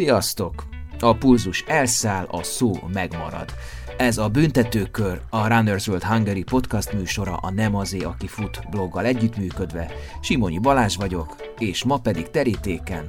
[0.00, 0.64] Sziasztok!
[1.00, 3.54] A pulzus elszáll, a szó megmarad.
[3.96, 9.04] Ez a Büntetőkör, a Runners World Hungary podcast műsora a Nem azé, aki fut bloggal
[9.04, 9.90] együttműködve.
[10.20, 13.06] Simonyi Balázs vagyok, és ma pedig terítéken.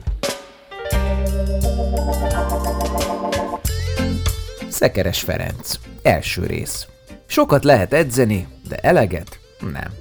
[4.69, 5.79] Szekeres Ferenc.
[6.01, 6.87] Első rész.
[7.25, 9.39] Sokat lehet edzeni, de eleget?
[9.59, 9.93] Nem.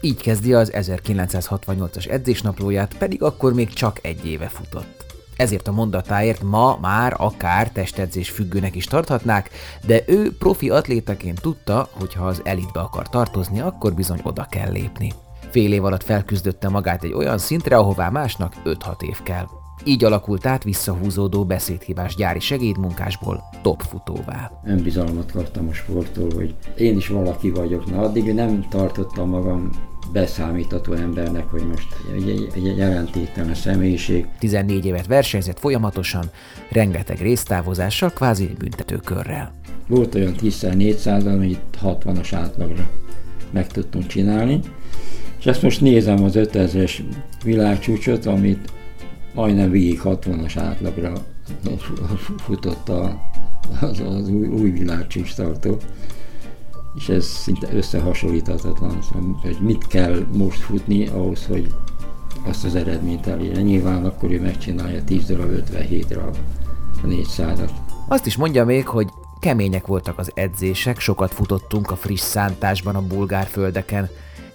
[0.00, 4.97] Így kezdi az 1968-as edzésnaplóját, pedig akkor még csak egy éve futott.
[5.38, 9.50] Ezért a mondatáért ma már akár testedzés függőnek is tarthatnák,
[9.86, 14.70] de ő profi atlétaként tudta, hogy ha az elitbe akar tartozni, akkor bizony oda kell
[14.70, 15.12] lépni.
[15.50, 19.46] Fél év alatt felküzdötte magát egy olyan szintre, ahová másnak 5-6 év kell.
[19.84, 24.50] Így alakult át visszahúzódó beszédhívás gyári segédmunkásból topfutóvá.
[24.64, 27.90] Önbizalmat kaptam a sporttól, hogy én is valaki vagyok.
[27.90, 29.70] Na, addig nem tartottam magam
[30.12, 34.26] beszámítható embernek, hogy most egy, egy jelentéktelen személyiség.
[34.38, 36.30] 14 évet versenyzett folyamatosan,
[36.70, 39.54] rengeteg résztávozással, kvázi büntetőkörrel.
[39.86, 42.90] Volt olyan 10-400, amit 60-as átlagra
[43.50, 44.60] meg tudtunk csinálni,
[45.38, 46.92] és ezt most nézem az 5000-es
[47.44, 48.72] világcsúcsot, amit
[49.34, 51.12] majdnem végig 60-as átlagra
[52.36, 52.88] futott
[53.80, 55.78] az, az új, új világcsúcs tartó
[56.98, 61.74] és ez szinte összehasonlíthatatlan, szóval, hogy mit kell most futni ahhoz, hogy
[62.44, 63.62] azt az eredményt elérje.
[63.62, 66.30] Nyilván akkor ő megcsinálja 10 darab 57-re a
[67.06, 67.70] 400-at.
[68.08, 69.08] Azt is mondja még, hogy
[69.40, 74.08] kemények voltak az edzések, sokat futottunk a friss szántásban a bulgár földeken,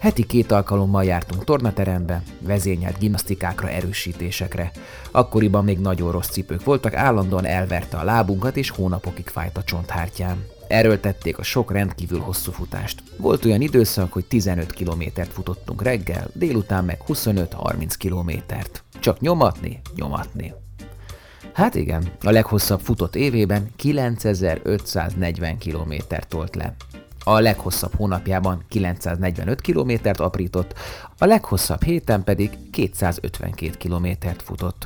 [0.03, 4.71] Heti két alkalommal jártunk tornaterembe, vezényelt gimnasztikákra, erősítésekre.
[5.11, 10.45] Akkoriban még nagyon rossz cipők voltak, állandóan elverte a lábunkat, és hónapokig fájt a csonthártyám.
[10.73, 13.03] Erőltették a sok rendkívül hosszú futást.
[13.17, 18.83] Volt olyan időszak, hogy 15 kilométert futottunk reggel, délután meg 25-30 kilométert.
[18.99, 20.53] Csak nyomatni, nyomatni.
[21.53, 26.75] Hát igen, a leghosszabb futott évében 9540 kilométert tolt le.
[27.23, 30.73] A leghosszabb hónapjában 945 kilométert aprított,
[31.17, 34.85] a leghosszabb héten pedig 252 kilométert futott.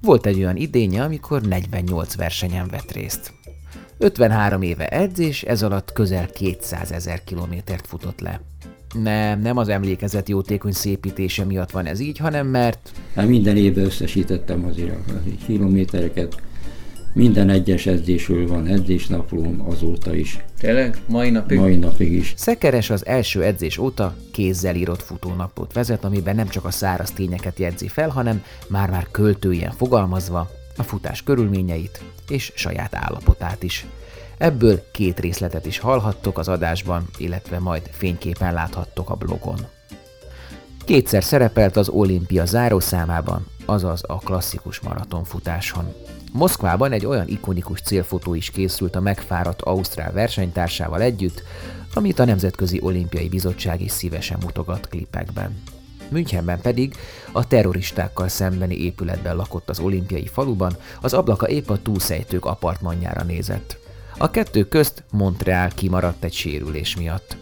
[0.00, 3.35] Volt egy olyan idénye, amikor 48 versenyen vett részt.
[3.98, 8.40] 53 éve edzés, ez alatt közel 200 ezer kilométert futott le.
[9.02, 12.90] Nem, nem az emlékezet jótékony szépítése miatt van ez így, hanem mert...
[13.14, 15.12] Hát minden évben összesítettem azért a
[15.46, 16.40] kilométereket,
[17.16, 20.44] minden egyes edzésről van edzésnaplóm azóta is.
[20.58, 20.98] Tényleg?
[21.08, 21.58] Mai napig?
[21.58, 22.34] Mai napig is.
[22.36, 27.58] Szekeres az első edzés óta kézzel írott futónaplót vezet, amiben nem csak a száraz tényeket
[27.58, 33.86] jegyzi fel, hanem már-már költőjen fogalmazva a futás körülményeit és saját állapotát is.
[34.38, 39.66] Ebből két részletet is hallhattok az adásban, illetve majd fényképen láthattok a blogon.
[40.84, 45.94] Kétszer szerepelt az olimpia zárószámában, azaz a klasszikus maratonfutáson.
[46.32, 51.42] Moszkvában egy olyan ikonikus célfotó is készült a megfáradt Ausztrál versenytársával együtt,
[51.94, 55.62] amit a Nemzetközi Olimpiai Bizottság is szívesen mutogat klipekben.
[56.08, 56.94] Münchenben pedig
[57.32, 63.78] a terroristákkal szembeni épületben lakott az olimpiai faluban, az ablaka épp a túlszejtők apartmanjára nézett.
[64.18, 67.36] A kettő közt Montreal kimaradt egy sérülés miatt.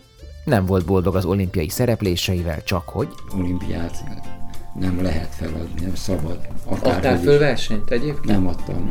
[0.44, 3.08] Nem volt boldog az olimpiai szerepléseivel, csak hogy...
[3.38, 4.04] Olimpiát
[4.74, 6.38] nem lehet feladni, nem szabad.
[6.64, 8.24] Akár Adtál föl versenyt egyébként?
[8.24, 8.88] Nem adtam.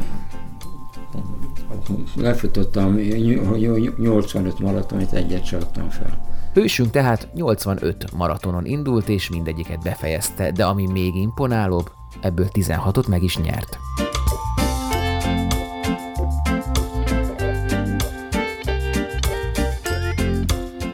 [2.16, 2.96] Lefutottam
[3.98, 6.33] 85 maratonit, egyet sem adtam fel.
[6.54, 11.92] Hősünk tehát 85 maratonon indult, és mindegyiket befejezte, de ami még imponálóbb,
[12.22, 13.78] ebből 16-ot meg is nyert.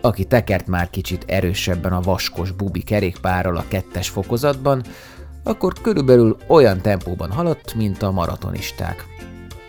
[0.02, 4.84] aki tekert már kicsit erősebben a vaskos bubi kerékpárral a kettes fokozatban,
[5.44, 9.06] akkor körülbelül olyan tempóban haladt, mint a maratonisták.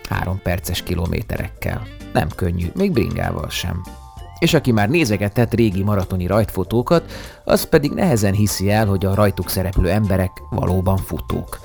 [0.09, 1.83] Három perces kilométerekkel.
[2.12, 3.83] Nem könnyű, még bringával sem.
[4.41, 7.13] És aki már nézegetett régi maratoni rajtfotókat,
[7.45, 11.60] az pedig nehezen hiszi el, hogy a rajtuk szereplő emberek valóban futók.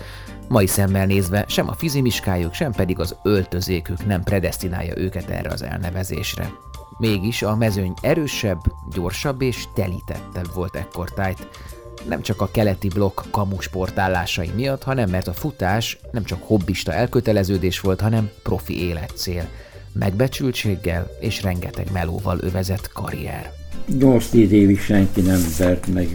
[0.47, 5.63] Mai szemmel nézve sem a fizimiskájuk, sem pedig az öltözékük nem predestinálja őket erre az
[5.63, 6.51] elnevezésre.
[6.97, 8.59] Mégis a mezőny erősebb,
[8.93, 11.47] gyorsabb és telítettebb volt ekkortájt.
[12.07, 17.79] Nem csak a keleti blokk kamusportállásai miatt, hanem mert a futás nem csak hobbista elköteleződés
[17.79, 19.47] volt, hanem profi életcél.
[19.99, 23.51] Megbecsültséggel és rengeteg melóval övezett karrier.
[23.91, 26.07] 8-10 évig senki nem vert meg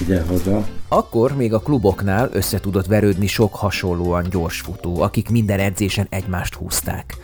[0.00, 0.66] ide-haza.
[0.88, 6.54] Akkor még a kluboknál össze tudott verődni sok hasonlóan gyors futó, akik minden edzésen egymást
[6.54, 7.16] húzták.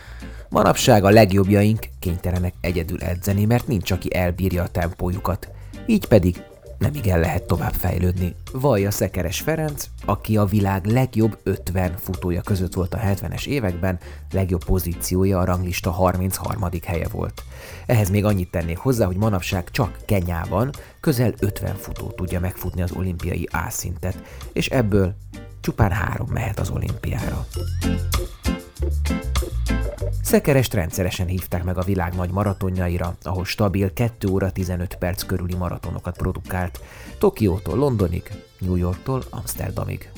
[0.48, 5.48] Manapság a legjobbjaink kénytelenek egyedül edzeni, mert nincs, aki elbírja a tempójukat.
[5.86, 6.42] Így pedig
[6.78, 8.34] nem igen lehet tovább fejlődni.
[8.52, 13.98] Vallja Szekeres Ferenc, aki a világ legjobb 50 futója között volt a 70-es években,
[14.32, 16.68] legjobb pozíciója a ranglista 33.
[16.84, 17.42] helye volt.
[17.86, 22.92] Ehhez még annyit tennék hozzá, hogy manapság csak Kenyában közel 50 futó tudja megfutni az
[22.92, 24.22] olimpiai A szintet,
[24.52, 25.14] és ebből
[25.60, 27.46] csupán három mehet az olimpiára.
[30.22, 35.54] Szekerest rendszeresen hívták meg a világ nagy maratonjaira, ahol stabil 2 óra 15 perc körüli
[35.54, 36.80] maratonokat produkált,
[37.18, 38.22] Tokiótól Londonig,
[38.58, 40.10] New Yorktól Amsterdamig.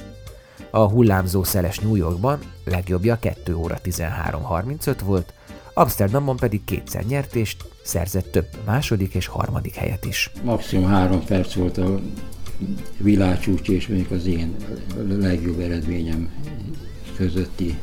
[0.70, 5.32] A hullámzó szeles New Yorkban legjobbja 2 óra 13.35 volt,
[5.74, 10.30] Amsterdamban pedig kétszer nyert és szerzett több második és harmadik helyet is.
[10.44, 12.00] Maximum három perc volt a
[12.98, 14.56] világcsúcs és még az én
[15.08, 16.30] legjobb eredményem
[17.16, 17.78] közötti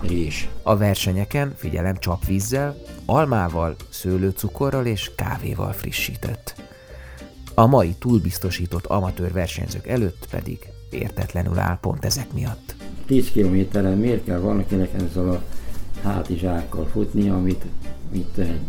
[0.00, 0.48] rés.
[0.62, 6.62] A versenyeken figyelem csapvízzel, almával, szőlőcukorral és kávéval frissített.
[7.54, 10.58] A mai túlbiztosított amatőr versenyzők előtt pedig
[10.90, 12.74] értetlenül áll pont ezek miatt.
[13.06, 15.42] 10 kilométeren miért kell valakinek ezzel a
[16.02, 17.64] hátizsákkal futni, amit
[18.12, 18.60] itt egy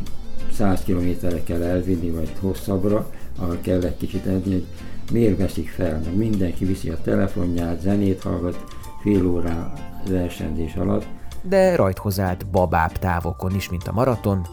[0.54, 4.66] 100 kilométerre kell elvinni, vagy hosszabbra, ahol kell egy kicsit enni, hogy
[5.12, 8.63] miért veszik fel, mert mindenki viszi a telefonját, zenét hallgat
[9.01, 9.74] fél órá
[10.07, 11.06] versenyzés alatt,
[11.42, 14.48] de rajthoz állt babább távokon is, mint a maraton,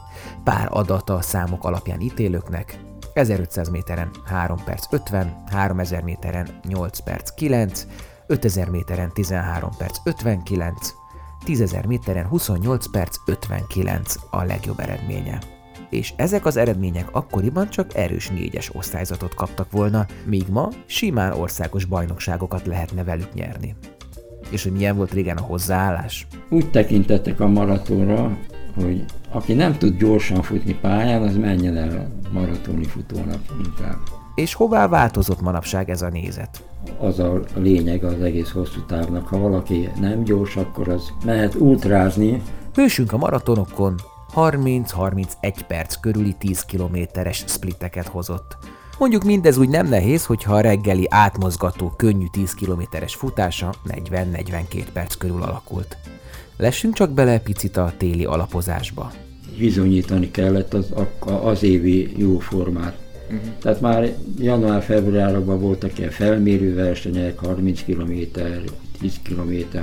[0.44, 2.78] pár adata a számok alapján ítélőknek,
[3.14, 7.86] 1500 méteren 3 perc 50, 3000 méteren 8 perc 9,
[8.26, 10.92] 5000 méteren 13 perc 59,
[11.46, 15.38] 10.000 méteren 28 perc 59 a legjobb eredménye.
[15.90, 21.84] És ezek az eredmények akkoriban csak erős négyes osztályzatot kaptak volna, míg ma simán országos
[21.84, 23.76] bajnokságokat lehetne velük nyerni
[24.52, 26.26] és hogy milyen volt régen a hozzáállás?
[26.48, 28.36] Úgy tekintettek a maratonra,
[28.82, 33.96] hogy aki nem tud gyorsan futni pályán, az menjen el maratoni futónak inkább.
[34.34, 36.64] És hová változott manapság ez a nézet?
[36.98, 39.26] Az a lényeg az egész hosszú távnak.
[39.26, 42.42] Ha valaki nem gyors, akkor az mehet ultrázni.
[42.74, 43.94] Hősünk a maratonokon
[44.34, 45.24] 30-31
[45.66, 48.56] perc körüli 10 kilométeres splitteket hozott.
[49.02, 55.14] Mondjuk mindez úgy nem nehéz, hogyha a reggeli átmozgató, könnyű 10 kilométeres futása 40-42 perc
[55.14, 55.96] körül alakult.
[56.56, 59.12] Lessünk csak bele picit a téli alapozásba.
[59.58, 60.92] Bizonyítani kellett az,
[61.42, 62.96] az évi jó formát.
[63.24, 63.40] Uh-huh.
[63.60, 68.12] Tehát már január-februárban voltak ilyen felmérő versenyek, 30 km,
[69.00, 69.78] 10 km.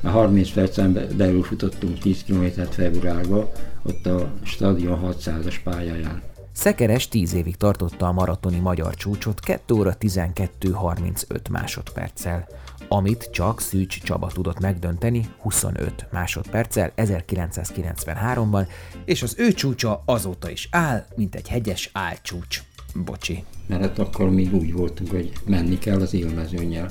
[0.00, 3.48] Már 30 percen belül futottunk 10 km februárban,
[3.82, 6.22] ott a stadion 600-as pályáján.
[6.56, 12.48] Szekeres 10 évig tartotta a maratoni magyar csúcsot 2 óra 12.35 másodperccel,
[12.88, 18.66] amit csak Szűcs Csaba tudott megdönteni 25 másodperccel 1993-ban,
[19.04, 22.62] és az ő csúcsa azóta is áll, mint egy hegyes álcsúcs.
[23.04, 23.44] Bocsi.
[23.66, 26.90] Mert hát akkor még úgy voltunk, hogy menni kell az élmezőnyel.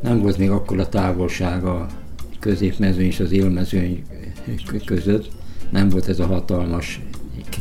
[0.00, 1.86] Nem volt még akkor a távolság a
[2.40, 4.04] középmezőny és az élmezőny
[4.84, 5.30] között,
[5.70, 7.00] nem volt ez a hatalmas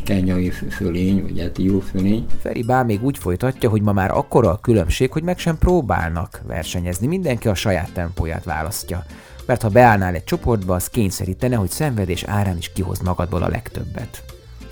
[0.03, 2.25] kenyai fölény, vagy etió fölény.
[2.39, 6.41] Feri bár még úgy folytatja, hogy ma már akkora a különbség, hogy meg sem próbálnak
[6.47, 9.05] versenyezni, mindenki a saját tempóját választja.
[9.45, 14.23] Mert ha beállnál egy csoportba, az kényszerítene, hogy szenvedés árán is kihoz magadból a legtöbbet.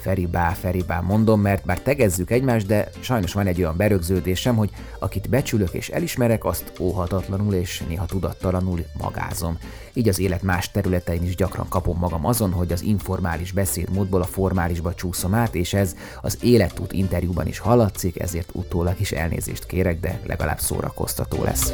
[0.08, 5.30] Feribá, Feribá mondom, mert bár tegezzük egymást, de sajnos van egy olyan berögződésem, hogy akit
[5.30, 9.58] becsülök és elismerek, azt óhatatlanul és néha tudattalanul magázom.
[9.94, 14.26] Így az élet más területein is gyakran kapom magam azon, hogy az informális beszédmódból a
[14.26, 20.00] formálisba csúszom át, és ez az életút interjúban is hallatszik, ezért utólag is elnézést kérek,
[20.00, 21.74] de legalább szórakoztató lesz.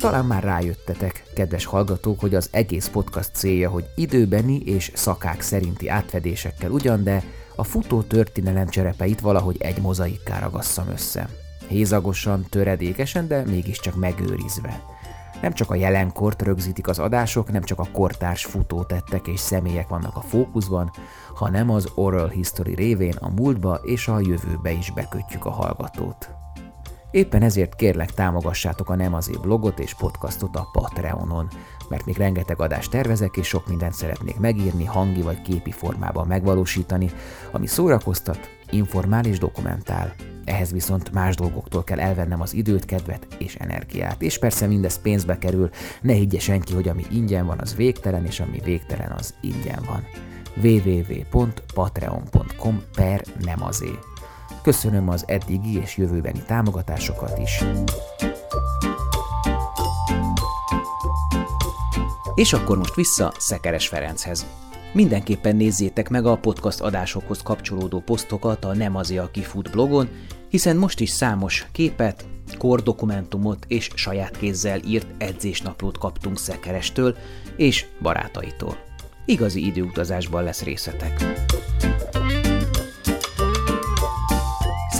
[0.00, 5.88] Talán már rájöttetek, kedves hallgatók, hogy az egész podcast célja, hogy időbeni és szakák szerinti
[5.88, 7.22] átfedésekkel ugyan, de
[7.56, 11.28] a futó történelem cserepeit valahogy egy mozaikká ragasszam össze.
[11.68, 14.82] Hézagosan, töredékesen, de mégiscsak megőrizve.
[15.42, 20.16] Nem csak a jelenkort rögzítik az adások, nem csak a kortárs futótettek és személyek vannak
[20.16, 20.90] a fókuszban,
[21.34, 26.30] hanem az oral history révén a múltba és a jövőbe is bekötjük a hallgatót.
[27.10, 31.48] Éppen ezért kérlek támogassátok a Nem azért blogot és podcastot a Patreonon,
[31.88, 37.10] mert még rengeteg adást tervezek, és sok mindent szeretnék megírni, hangi vagy képi formában megvalósítani,
[37.52, 40.14] ami szórakoztat, informál és dokumentál.
[40.44, 44.22] Ehhez viszont más dolgoktól kell elvennem az időt, kedvet és energiát.
[44.22, 48.40] És persze mindez pénzbe kerül, ne higgye senki, hogy ami ingyen van, az végtelen, és
[48.40, 50.04] ami végtelen, az ingyen van.
[50.62, 54.09] www.patreon.com per nem azért.
[54.62, 57.64] Köszönöm az eddigi és jövőbeni támogatásokat is.
[62.34, 64.46] És akkor most vissza Szekeres Ferenchez.
[64.92, 70.08] Mindenképpen nézzétek meg a podcast adásokhoz kapcsolódó posztokat a Nem azért, aki fut blogon,
[70.48, 72.24] hiszen most is számos képet,
[72.58, 77.16] kordokumentumot és saját kézzel írt edzésnaplót kaptunk Szekerestől
[77.56, 78.76] és barátaitól.
[79.24, 81.24] Igazi időutazásban lesz részletek.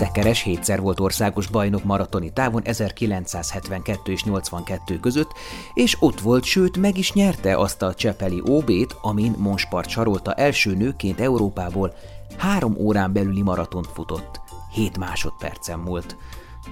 [0.01, 5.31] Szekeres hétszer volt országos bajnok maratoni távon 1972 és 82 között,
[5.73, 10.75] és ott volt, sőt meg is nyerte azt a Csepeli OB-t, amin Monspart sarolta első
[10.75, 11.93] nőként Európából
[12.37, 14.41] három órán belüli maratont futott.
[14.71, 16.17] 7 másodpercen múlt.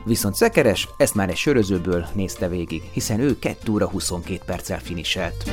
[0.04, 5.52] Viszont Szekeres ezt már egy sörözőből nézte végig, hiszen ő 2 óra 22 perccel finiselt.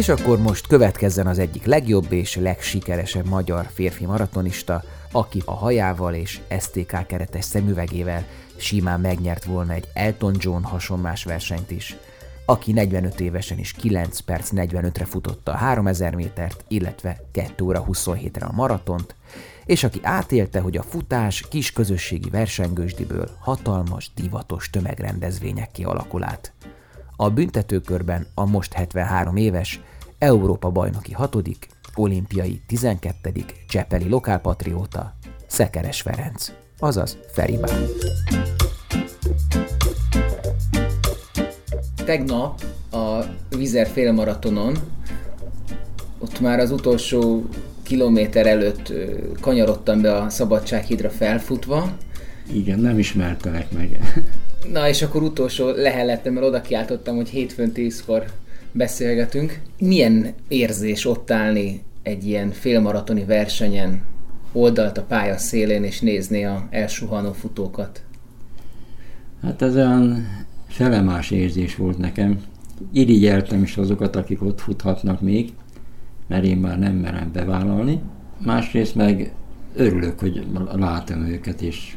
[0.00, 6.14] És akkor most következzen az egyik legjobb és legsikeresebb magyar férfi maratonista, aki a hajával
[6.14, 8.24] és STK keretes szemüvegével
[8.56, 11.96] simán megnyert volna egy Elton John hasonlás versenyt is,
[12.44, 18.46] aki 45 évesen is 9 perc 45-re futotta a 3000 métert, illetve 2 óra 27-re
[18.46, 19.14] a maratont,
[19.64, 26.52] és aki átélte, hogy a futás kis közösségi versengősdiből hatalmas, divatos tömegrendezvények kialakul át.
[27.16, 29.80] A büntetőkörben a most 73 éves,
[30.20, 31.36] Európa bajnoki 6.,
[31.94, 33.32] olimpiai 12.
[33.68, 37.86] Csepeli lokálpatrióta, Szekeres Ferenc, azaz Feribán.
[42.04, 42.60] Tegnap
[42.92, 43.24] a
[43.56, 44.76] Vizer félmaratonon,
[46.18, 47.44] ott már az utolsó
[47.82, 48.92] kilométer előtt
[49.40, 51.96] kanyarodtam be a Szabadsághídra felfutva.
[52.52, 54.00] Igen, nem ismertelek meg.
[54.72, 58.24] Na és akkor utolsó lehellettem, mert oda kiáltottam, hogy hétfőn tízkor
[58.72, 59.60] beszélgetünk.
[59.78, 64.02] Milyen érzés ott állni egy ilyen félmaratoni versenyen,
[64.52, 68.02] oldalt a pálya szélén, és nézni a elsuhanó futókat?
[69.42, 70.26] Hát ez olyan
[70.68, 72.40] felemás érzés volt nekem.
[72.92, 75.52] Irigyeltem is azokat, akik ott futhatnak még,
[76.26, 78.00] mert én már nem merem bevállalni.
[78.44, 79.32] Másrészt meg
[79.74, 81.96] örülök, hogy látom őket, és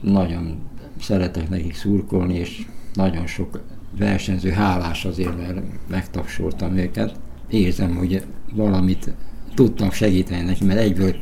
[0.00, 0.58] nagyon
[1.00, 3.60] szeretek nekik szurkolni, és nagyon sok
[3.98, 5.60] versenyző hálás azért, mert
[5.90, 7.14] megtapsoltam őket.
[7.48, 8.22] Érzem, hogy
[8.52, 9.14] valamit
[9.54, 11.14] tudtam segíteni neki, mert egyből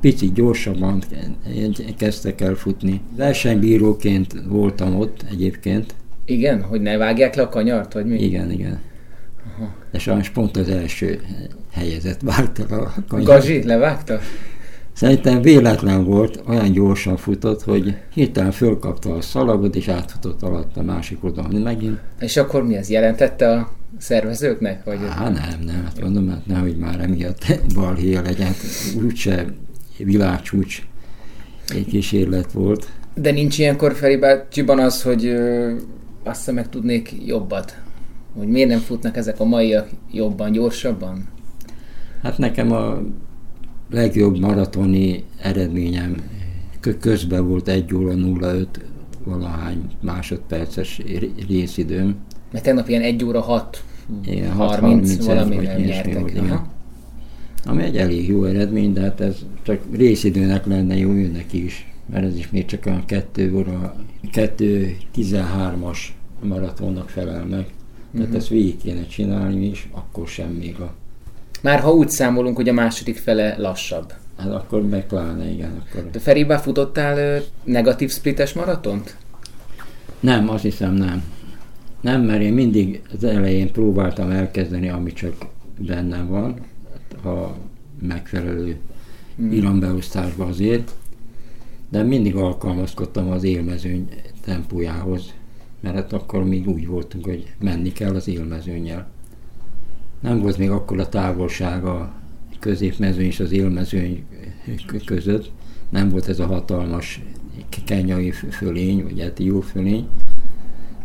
[0.00, 1.02] picit gyorsabban
[1.96, 3.00] kezdtek el futni.
[3.16, 5.94] Versenybíróként voltam ott egyébként.
[6.24, 6.62] Igen?
[6.62, 8.22] Hogy ne vágják le a kanyart, vagy mi?
[8.22, 8.80] Igen, igen.
[9.56, 9.74] Aha.
[9.92, 11.20] De sajnos pont az első
[11.72, 13.28] helyezett várta a kanyart.
[13.28, 14.18] Gazsi, levágta?
[14.94, 20.82] Szerintem véletlen volt, olyan gyorsan futott, hogy hirtelen fölkapta a szalagot, és átfutott alatt a
[20.82, 21.98] másik oldalon megint.
[22.20, 24.84] És akkor mi ez jelentette a szervezőknek?
[24.84, 28.52] Vagy Á, nem, nem, hát mondom, hát nehogy már emiatt balhéja legyen,
[29.02, 29.46] úgyse
[29.98, 30.82] világcsúcs
[31.68, 32.88] egy kísérlet volt.
[33.14, 35.72] De nincs ilyenkor Felibácsiban az, hogy ö,
[36.24, 37.76] azt hiszem meg tudnék jobbat?
[38.36, 41.28] Hogy miért nem futnak ezek a maiak jobban, gyorsabban?
[42.22, 43.02] Hát nekem a
[43.90, 46.16] legjobb maratoni eredményem
[47.00, 48.80] közben volt 1 óra 05
[49.24, 51.00] valahány másodperces
[51.48, 52.16] részidőm.
[52.52, 53.84] Mert tegnap ilyen 1 óra 6,
[54.26, 56.30] igen, 30, 30 valamivel nyertek.
[56.30, 56.66] Igen.
[57.64, 62.24] Ami egy elég jó eredmény, de hát ez csak részidőnek lenne jó jönnek is, mert
[62.24, 63.96] ez is még csak olyan 2 óra,
[64.32, 65.98] 2.13-as
[66.42, 67.66] maratonnak felel meg.
[68.12, 68.36] Tehát uh-huh.
[68.36, 70.94] ezt végig kéne csinálni, és akkor sem még a
[71.64, 74.12] már ha úgy számolunk, hogy a második fele lassabb.
[74.36, 75.82] Hát akkor meg pláne, igen.
[75.86, 76.10] Akkor...
[76.10, 79.16] De Feribe futottál negatív splites maratont?
[80.20, 81.24] Nem, azt hiszem nem.
[82.00, 85.34] Nem, mert én mindig az elején próbáltam elkezdeni, ami csak
[85.78, 86.60] bennem van,
[87.24, 87.54] a
[88.00, 88.76] megfelelő
[89.36, 89.52] hmm.
[89.52, 90.90] irambeosztásba azért,
[91.88, 94.08] de mindig alkalmazkodtam az élmezőny
[94.44, 95.34] tempójához,
[95.80, 99.12] mert hát akkor még úgy voltunk, hogy menni kell az élmezőnyel
[100.24, 102.12] nem volt még akkor a távolság a
[102.60, 104.24] középmezőny és az élmezőny
[105.04, 105.50] között,
[105.90, 107.22] nem volt ez a hatalmas
[107.86, 110.06] kenyai fölény, vagy etió fölény.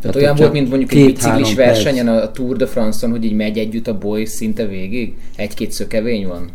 [0.00, 3.58] Tehát olyan volt, mint mondjuk egy biciklis versenyen a Tour de France-on, hogy így megy
[3.58, 5.16] együtt a boly szinte végig?
[5.36, 6.50] Egy-két szökevény van?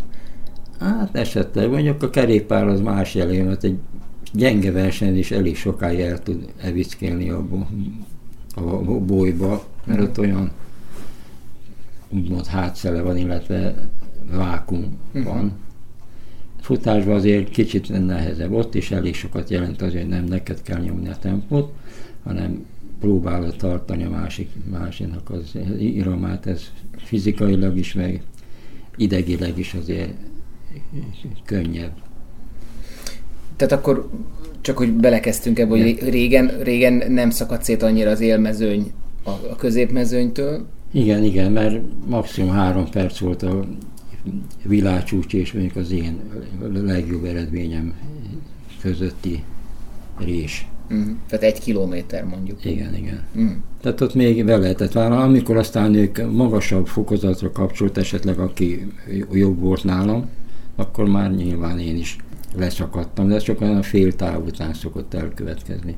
[0.79, 3.77] Hát esetleg, mondjuk a kerékpár az más jelém, mert egy
[4.33, 7.45] gyenge verseny is elég sokáig el tud evickélni a,
[8.55, 8.61] a
[8.99, 10.51] bolyba, mert ott olyan
[12.15, 13.89] úgymond hátszele van, illetve
[14.31, 15.33] vákum uh-huh.
[15.33, 15.51] van.
[16.61, 18.51] Futásban azért kicsit nehezebb.
[18.51, 21.73] Ott is elég sokat jelent az, hogy nem neked kell nyomni a tempót,
[22.23, 22.65] hanem
[22.99, 26.45] próbálod tartani a másik, másiknak az iramát.
[26.45, 28.21] Ez fizikailag is, meg
[28.95, 30.13] idegileg is azért
[31.45, 31.91] könnyebb.
[33.55, 34.09] Tehát akkor
[34.61, 38.91] csak hogy belekezdtünk ebbe, hogy régen, régen nem szakadt szét annyira az élmezőny
[39.23, 43.65] a, a középmezőnytől, Igen, igen, mert maximum három perc volt a
[44.63, 46.19] világcsúcs és mondjuk az én
[46.73, 47.93] legjobb eredményem
[48.81, 49.43] közötti
[50.17, 50.67] rés.
[50.93, 51.11] Mm.
[51.27, 52.65] Tehát egy kilométer mondjuk.
[52.65, 53.23] Igen, igen.
[53.37, 53.51] Mm.
[53.81, 55.23] Tehát ott még be lehetett vállalni.
[55.23, 58.87] Amikor aztán ők magasabb fokozatra kapcsolt, esetleg aki
[59.31, 60.29] jobb volt nálam,
[60.75, 62.17] akkor már nyilván én is
[62.55, 65.95] leszakadtam, de ez csak olyan fél táv után szokott elkövetkezni.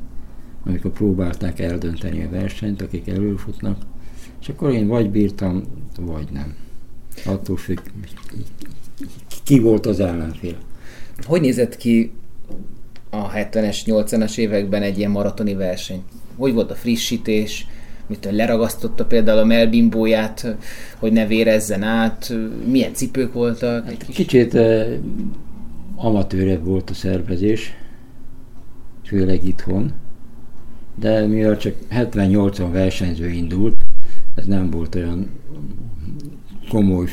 [0.66, 3.78] Amikor próbálták eldönteni a versenyt, akik előfutnak,
[4.48, 5.64] és akkor én vagy bírtam,
[6.00, 6.56] vagy nem.
[7.26, 7.80] Attól függ,
[9.44, 10.56] ki volt az ellenfél.
[11.24, 12.12] Hogy nézett ki
[13.10, 16.04] a 70-es, 80-as években egy ilyen maratoni verseny?
[16.36, 17.68] Hogy volt a frissítés?
[18.08, 20.56] Mit leragasztotta például a melbimbóját,
[20.98, 22.34] hogy ne vérezzen át?
[22.66, 23.86] Milyen cipők voltak?
[23.86, 24.88] Hát kicsit eh,
[25.96, 27.74] amatőrebb volt a szervezés,
[29.04, 29.94] főleg itthon,
[30.96, 33.87] de mivel csak 70-80 versenyző indult,
[34.38, 35.30] ez nem volt olyan
[36.70, 37.06] komoly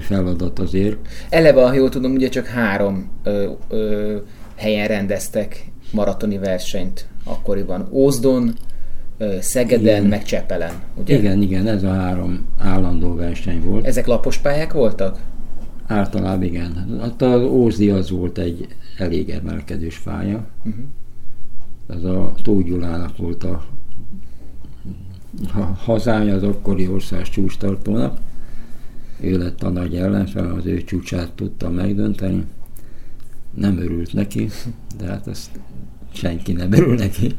[0.00, 0.96] feladat azért.
[1.28, 4.16] Eleve, ha jól tudom, ugye csak három ö, ö,
[4.56, 7.88] helyen rendeztek maratoni versenyt akkoriban.
[7.90, 8.54] Ózdon,
[9.40, 10.06] Szegeden, igen.
[10.06, 10.72] meg Csepelen.
[10.94, 11.18] Ugye?
[11.18, 13.86] Igen, igen, ez a három állandó verseny volt.
[13.86, 15.18] Ezek lapos pályák voltak?
[15.86, 16.98] Általában igen.
[17.00, 18.66] Hát az Ózdi az volt egy
[18.98, 20.46] elég emelkedős pálya.
[20.64, 20.84] Uh-huh.
[21.88, 23.64] Ez a Tóth volt a
[25.84, 28.18] hazája az akkori országos csúcstartónak.
[29.20, 32.44] Ő lett a nagy ellenfel, az ő csúcsát tudta megdönteni.
[33.54, 34.48] Nem örült neki,
[34.98, 35.50] de hát ezt
[36.12, 37.34] senki nem örül neki.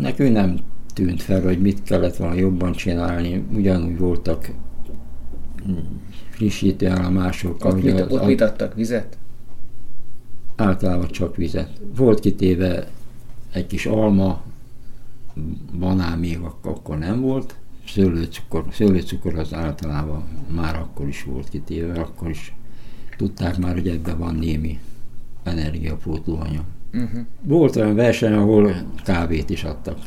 [0.00, 0.58] Nekünk nem
[0.94, 3.44] tűnt fel, hogy mit kellett volna jobban csinálni.
[3.52, 4.50] Ugyanúgy voltak
[6.30, 7.64] frissítőállomások.
[7.64, 8.74] Ott, mit, ott mit adtak?
[8.74, 9.18] Vizet?
[10.56, 11.70] Általában csak vizet.
[11.96, 12.86] Volt kitéve
[13.52, 14.42] egy kis alma,
[15.78, 17.54] banán még akkor nem volt,
[17.86, 20.24] szőlőcukor, szőlőcukor az általában
[20.54, 22.54] már akkor is volt kitéve, akkor is
[23.16, 24.78] tudták már, hogy ebben van némi
[25.42, 26.64] energiapótlóanyag.
[26.92, 27.20] Uh-huh.
[27.42, 29.98] Volt olyan verseny, ahol kávét is adtak.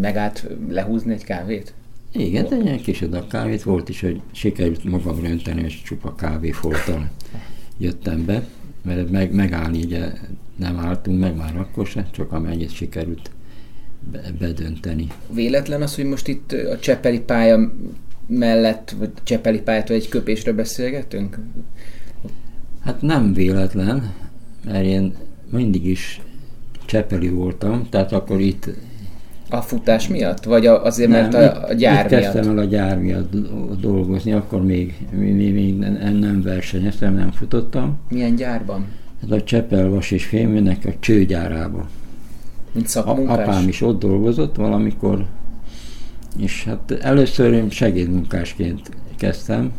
[0.00, 1.74] Megállt lehúzni egy kávét?
[2.12, 7.10] Igen, de egy kis adag kávét volt is, hogy sikerült magam önteni, és csupa kávéfoltal
[7.78, 8.48] jöttem be,
[8.82, 10.12] mert meg, megállni ugye
[10.56, 13.30] nem álltunk meg már akkor se, csak amennyit sikerült
[14.38, 15.06] bedönteni.
[15.32, 17.72] Véletlen az, hogy most itt a Csepeli pálya
[18.26, 21.38] mellett, vagy Csepeli pályától egy köpésről beszélgetünk?
[22.80, 24.12] Hát nem véletlen,
[24.64, 25.14] mert én
[25.50, 26.20] mindig is
[26.84, 28.68] Csepeli voltam, tehát akkor itt
[29.48, 30.44] a futás miatt?
[30.44, 32.22] Vagy azért, nem, mert a, a gyár itt miatt?
[32.22, 33.32] kezdtem el a gyár miatt
[33.80, 35.78] dolgozni, akkor még, még, még
[36.20, 37.98] nem, versenyeztem, nem futottam.
[38.08, 38.86] Milyen gyárban?
[39.22, 41.88] Ez a Csepelvas és Féműnek a csőgyárában.
[42.72, 43.38] Mint szakmunkás?
[43.38, 45.26] Apám is ott dolgozott valamikor,
[46.38, 49.72] és hát először én segédmunkásként kezdtem,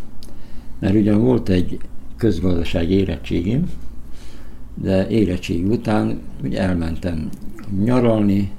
[0.79, 1.77] mert ugyan volt egy
[2.17, 3.69] közgazdaság érettségim,
[4.75, 7.29] de érettség után ugye elmentem
[7.83, 8.51] nyaralni,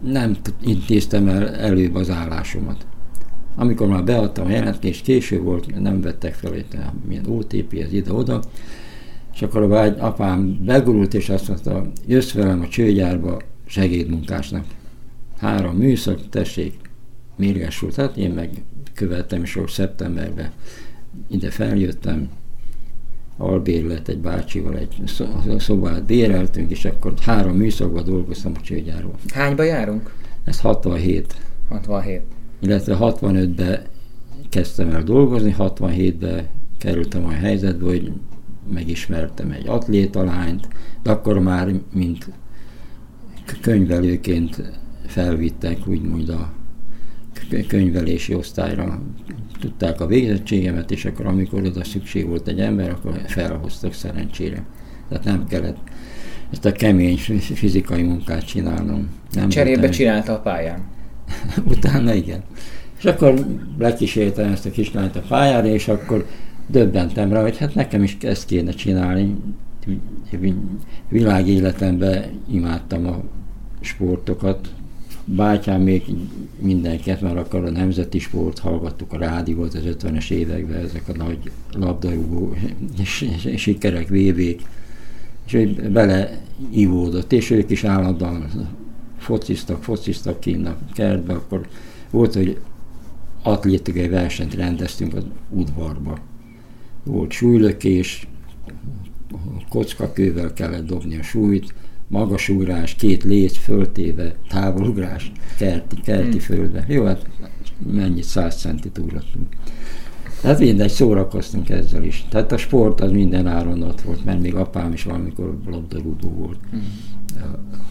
[0.00, 2.86] nem intéztem el előbb az állásomat.
[3.54, 6.66] Amikor már beadtam a jelentést, késő volt, nem vettek fel, hogy
[7.08, 8.42] milyen OTP, ez ide-oda,
[9.32, 14.64] és akkor a vágy, apám begurult, és azt mondta, jössz velem a csőgyárba segédmunkásnak.
[15.38, 16.74] Három műszak, tessék,
[17.36, 17.94] mérgesült.
[17.94, 18.50] Hát én meg
[18.94, 20.50] követtem, és szeptemberben
[21.28, 22.28] ide feljöttem,
[23.36, 25.02] albérlet egy bácsival egy
[25.58, 29.14] szobát béreltünk, és akkor három műszakban dolgoztam a csőgyáról.
[29.34, 30.14] Hányba járunk?
[30.44, 31.36] Ez 67.
[31.68, 32.20] 67.
[32.60, 33.82] Illetve 65-ben
[34.48, 38.12] kezdtem el dolgozni, 67-ben kerültem a helyzetbe, hogy
[38.70, 40.68] megismertem egy atlétalányt,
[41.02, 42.30] de akkor már mint
[43.60, 44.62] könyvelőként
[45.06, 46.52] felvittek úgymond a
[47.68, 49.02] könyvelési osztályra
[49.60, 54.64] tudták a végzettségemet, és akkor amikor oda szükség volt egy ember, akkor felhoztak szerencsére.
[55.08, 55.76] Tehát nem kellett
[56.52, 59.08] ezt a kemény fizikai munkát csinálnom.
[59.32, 60.80] Nem Cserébe csinálta a pályán?
[61.74, 62.42] Utána igen.
[62.98, 63.46] És akkor
[63.78, 66.26] lekísértem ezt a kislányt a pályára, és akkor
[66.70, 69.36] döbbentem rá, hogy hát nekem is ezt kéne csinálni.
[71.08, 73.22] Világéletemben imádtam a
[73.80, 74.72] sportokat,
[75.24, 76.02] bátyám még
[76.58, 81.38] mindenket, mert akkor a nemzeti sport hallgattuk a rádiót az 50-es években, ezek a nagy
[81.72, 82.54] labdarúgó
[83.56, 84.62] sikerek, vévék,
[85.46, 88.46] és ő bele ivódott, és ők is állandóan
[89.18, 91.68] fociztak, fociztak kint a kertbe, akkor
[92.10, 92.60] volt, hogy
[93.42, 96.18] atlétikai versenyt rendeztünk az udvarba.
[97.04, 98.28] Volt súlylökés,
[99.68, 101.74] kockakővel kellett dobni a súlyt,
[102.08, 106.38] magasugrás, két léc föltéve, távolugrás, kerti, kerti hmm.
[106.38, 106.84] földbe.
[106.88, 107.26] Jó, hát
[107.92, 109.46] mennyit, 100 centit ugrottunk.
[110.40, 112.24] Tehát mindegy, szórakoztunk ezzel is.
[112.28, 116.58] Tehát a sport az minden áron ott volt, mert még apám is valamikor labdarúgó volt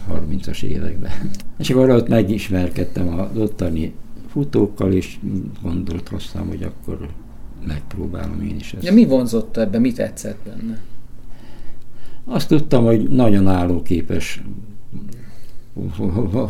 [0.08, 1.10] a 30-as években.
[1.58, 3.92] És akkor ott megismerkedtem az ottani
[4.28, 5.18] futókkal, és
[5.62, 7.08] gondolt hoztam, hogy akkor
[7.66, 8.84] megpróbálom én is ezt.
[8.84, 10.80] Ja, mi vonzott ebbe, mit tetszett benne?
[12.24, 14.42] Azt tudtam, hogy nagyon állóképes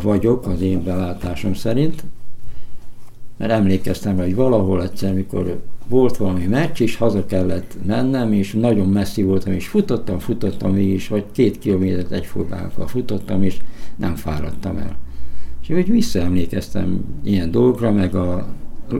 [0.01, 2.03] vagyok az én belátásom szerint,
[3.37, 8.87] mert emlékeztem, hogy valahol egyszer, mikor volt valami meccs, és haza kellett mennem, és nagyon
[8.87, 13.57] messzi voltam, és futottam, futottam mégis, vagy két kilométert egyformával futottam, és
[13.95, 14.97] nem fáradtam el.
[15.61, 18.47] És úgy visszaemlékeztem ilyen dolgokra, meg a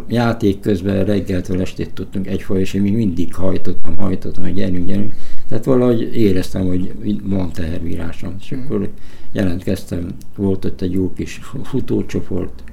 [0.08, 5.14] játék közben reggeltől estét tudtunk egyfolyam, és én még mindig hajtottam, hajtottam, hogy gyerünk, gyerünk.
[5.48, 8.36] Tehát valahogy éreztem, hogy van tehervírásom.
[8.40, 8.60] És mm.
[8.60, 8.90] akkor
[9.32, 12.64] jelentkeztem, volt ott egy jó kis futócsoport,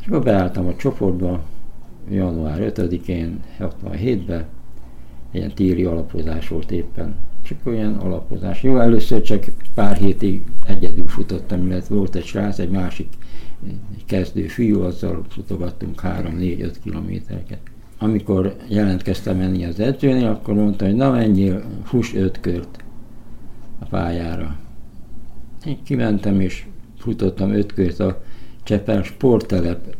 [0.00, 1.44] és akkor beálltam a csoportba,
[2.10, 4.46] január 5-én, 67-ben,
[5.32, 7.14] ilyen téli alapozás volt éppen.
[7.42, 8.62] Csak olyan alapozás.
[8.62, 13.08] Jó, először csak pár hétig egyedül futottam, illetve volt egy srác, egy másik
[13.66, 17.58] egy kezdő fiú, azzal futogattunk 3-4-5 kilométereket.
[17.98, 22.84] Amikor jelentkeztem menni az edzőnél, akkor mondta, hogy na menjél, fuss 5 kört
[23.78, 24.56] a pályára.
[25.66, 26.66] Én kimentem és
[26.98, 28.22] futottam 5 kört a
[28.62, 29.96] Csepel sporttelep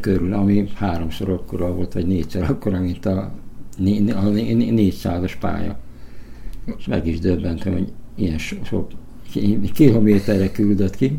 [0.00, 5.78] körül, ami háromszor akkora volt, vagy négyszer akkora, mint a, a 400-as pálya.
[6.78, 8.90] És meg is döbbentem, hogy ilyen sok
[9.72, 11.18] kilométerre küldött ki,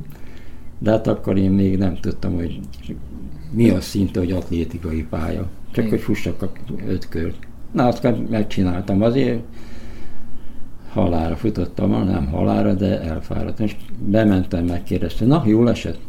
[0.82, 2.60] de hát akkor én még nem tudtam, hogy
[3.52, 5.48] mi az szinte, hogy atlétikai pálya.
[5.72, 6.52] Csak hogy fussak a
[6.88, 7.36] öt kört.
[7.72, 9.40] Na, azt megcsináltam azért,
[10.90, 13.66] halára futottam, nem halára, de elfáradtam.
[13.66, 16.00] És bementem, megkérdeztem, na, jól esett?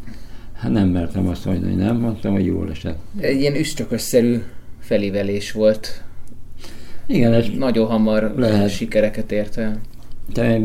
[0.53, 2.99] Hát nem mertem azt mondani, hogy nem, mondtam, hogy jól esett.
[3.21, 4.43] Egy ilyen üstökös-szerű
[4.79, 6.03] felívelés volt.
[7.07, 8.71] Igen, ez Nagyon hamar lehet.
[8.71, 9.81] sikereket ért el.
[10.33, 10.59] De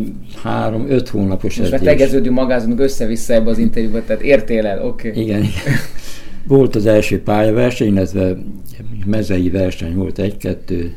[0.43, 5.09] három, öt hónapos Most már tegeződünk, magázunk össze-vissza ebbe az interjúba, tehát értél el, oké.
[5.09, 5.21] Okay.
[5.21, 5.75] Igen, igen.
[6.47, 8.37] Volt az első pályaverseny, illetve
[9.05, 10.95] mezei verseny volt egy-kettő,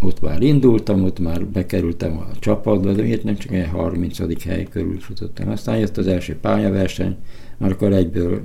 [0.00, 4.44] ott már indultam, ott már bekerültem a csapatba, de miért nem csak egy 30.
[4.44, 5.48] hely körül futottam.
[5.48, 7.16] Aztán jött az első pályaverseny,
[7.56, 8.40] már akkor egyből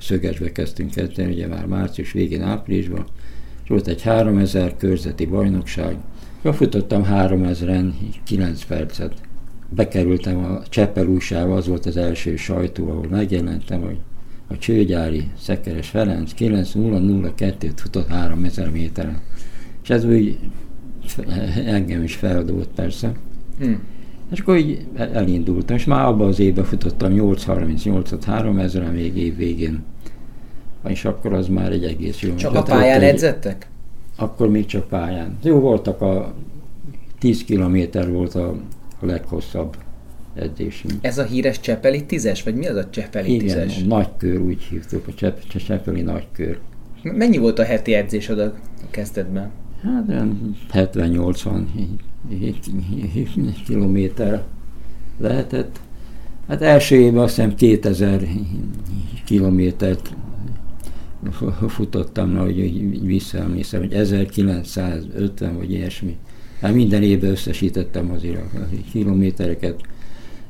[0.00, 3.04] szögesbe kezdtünk kezdeni, ugye már március végén, áprilisban,
[3.62, 5.96] és volt egy 3000 körzeti bajnokság,
[6.52, 7.92] futottam 3000-en
[8.24, 9.12] 9 percet.
[9.68, 13.98] Bekerültem a Cseppel újságba, az volt az első sajtó, ahol megjelentem, hogy
[14.46, 19.20] a csőgyári Szekeres Ferenc 9002-t futott 3000 méteren.
[19.82, 20.38] És ez úgy
[21.66, 23.12] engem is feladott persze.
[23.58, 23.82] Hmm.
[24.32, 29.82] És akkor így elindultam, és már abban az évben futottam 8.38-at 3000 még év végén.
[30.86, 32.34] És akkor az már egy egész jó.
[32.34, 33.68] Csak a pályán egy, edzettek?
[34.16, 35.38] Akkor még csak pályán.
[35.42, 36.34] Jó voltak a
[37.18, 38.48] 10 kilométer volt a,
[39.00, 39.76] a leghosszabb
[40.34, 40.94] edzésünk.
[41.00, 43.76] Ez a híres Csepeli tízes, vagy mi az a Csepeli Igen, tízes?
[43.76, 46.58] Igen, nagykör úgy hívtuk, a Csepp, Csepeli nagykör.
[47.02, 48.54] Mennyi volt a heti edzésed a
[48.90, 49.50] kezdetben?
[49.82, 50.04] Hát
[50.72, 51.62] 70-80
[53.66, 54.42] kilométer
[55.18, 55.80] lehetett.
[56.48, 58.28] Hát első évben azt hiszem 2000
[59.24, 60.14] kilométert
[61.68, 66.16] futottam, hogy visszaemlékszem, hogy 1950 vagy ilyesmi.
[66.60, 69.80] Hát minden évben összesítettem azért a kilométereket.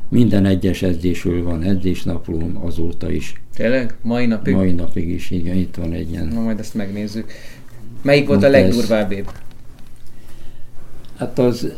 [0.08, 3.42] Minden egyes edzésről van edzésnaplóm azóta is.
[3.54, 3.96] Tényleg?
[4.02, 4.54] Mai napig?
[4.54, 6.26] Mai napig is, igen, itt van egy ilyen.
[6.26, 7.32] Na majd ezt megnézzük.
[8.02, 9.24] Melyik volt a legdurvább év?
[11.16, 11.72] Hát az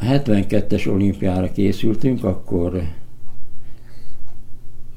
[0.00, 2.82] 72-es olimpiára készültünk, akkor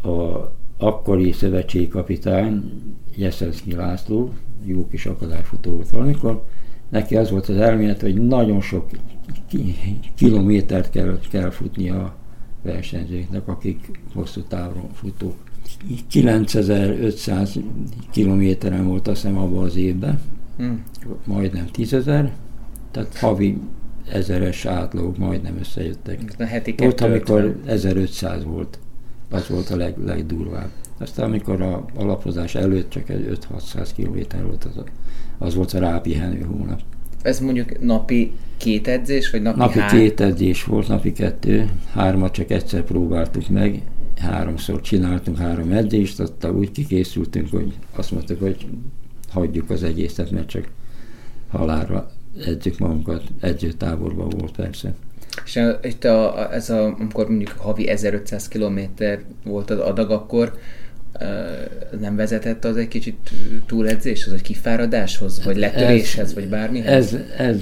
[0.04, 2.72] a akkori szövetségkapitány
[3.16, 4.34] Jeszenszki László,
[4.66, 6.46] jó kis akadályfutó volt valamikor,
[6.90, 8.90] neki az volt az elmélet, hogy nagyon sok
[10.16, 12.16] kilométert kell, kell futni a
[12.62, 15.36] versenyzőknek, akik hosszú távon futók.
[16.08, 17.60] 9500
[18.12, 20.22] kilométeren volt azt hiszem abban az évben,
[20.58, 20.84] hmm.
[21.26, 22.30] majdnem 10.000,
[22.92, 23.58] tehát havi
[24.12, 26.20] ezeres átlagok majdnem összejöttek.
[26.82, 28.80] Ott, amikor 1500 volt,
[29.30, 30.70] az volt a leg, legdurvább.
[30.98, 34.84] Aztán amikor a alapozás előtt csak egy 5-600 km volt, az,
[35.38, 36.82] az volt a rápihenő hónap.
[37.22, 40.00] Ez mondjuk napi két edzés, vagy napi Napi hány?
[40.00, 43.82] két edzés volt, napi kettő, hármat csak egyszer próbáltuk meg,
[44.20, 48.68] háromszor csináltunk három edzést, aztán úgy kikészültünk, hogy azt mondtuk, hogy
[49.30, 50.70] hagyjuk az egészet, mert csak
[51.50, 52.12] halálra
[52.46, 54.96] edzük magunkat, edzőtáborban volt persze.
[55.46, 58.80] És itt a, ez a, amikor mondjuk havi 1500 km
[59.44, 60.58] volt az adag, akkor
[62.00, 63.30] nem vezetett az egy kicsit
[63.66, 67.14] túledzéshez, vagy kifáradáshoz, vagy letöréshez, ez, vagy bármihez?
[67.14, 67.58] Ez, ez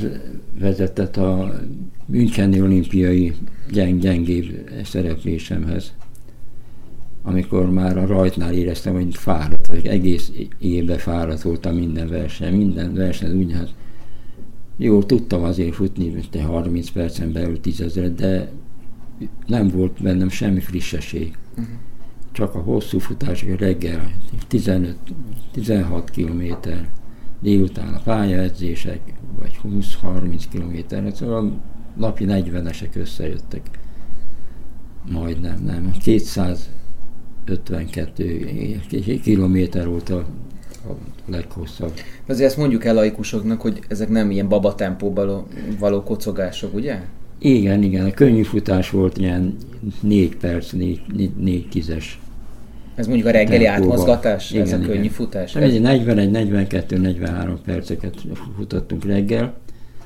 [0.60, 1.60] vezetett a
[2.06, 3.34] Müncheni olimpiai
[3.72, 5.94] gyeng, gyengébb szereplésemhez
[7.28, 12.94] amikor már a rajtnál éreztem, hogy fáradt, vagy egész évben fáradt voltam minden verseny, minden
[12.94, 13.70] verseny úgy, hát
[14.78, 18.52] jó, tudtam azért futni, mint 30 percen belül tízezret, de
[19.46, 21.38] nem volt bennem semmi frissesség.
[21.50, 21.66] Uh-huh.
[22.32, 24.12] Csak a hosszú futás, reggel
[24.50, 24.96] 15-16
[26.12, 26.90] kilométer,
[27.42, 31.62] délután a pályaedzések, vagy 20-30 kilométer, szóval
[31.96, 33.70] napi 40-esek összejöttek.
[35.12, 35.92] Majdnem, nem.
[36.04, 36.70] 200
[37.48, 38.82] 52
[39.22, 40.26] kilométer volt a,
[40.90, 41.92] a leghosszabb.
[42.28, 45.48] Azért ezt mondjuk el laikusoknak, hogy ezek nem ilyen babatempóban
[45.80, 47.00] való kocogások, ugye?
[47.40, 48.06] Igen, igen.
[48.06, 49.56] A könnyű futás volt ilyen
[50.02, 52.20] 4 perc, 4, 4, 4 tízes.
[52.96, 53.92] Ez mondjuk a reggeli tempóba.
[53.92, 54.52] átmozgatás?
[54.52, 55.10] Igen, ez a könnyű igen.
[55.10, 55.56] futás?
[55.56, 55.80] Ez?
[55.80, 58.16] 41, 42, 43 perceket
[58.56, 59.54] futottunk reggel.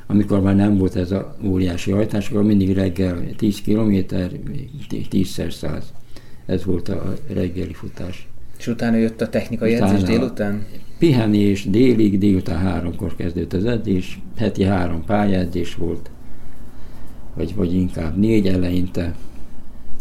[0.08, 3.96] Amikor már nem volt ez a óriási hajtás, akkor mindig reggel 10 km,
[4.90, 5.92] 10-szer 100
[6.52, 8.28] ez volt a reggeli futás.
[8.62, 10.66] És utána jött a technikai utána edzés délután?
[10.98, 16.10] Pihenés délig, délután háromkor kezdődött az edzés, heti három pályaedzés volt,
[17.34, 19.16] vagy, vagy inkább négy eleinte.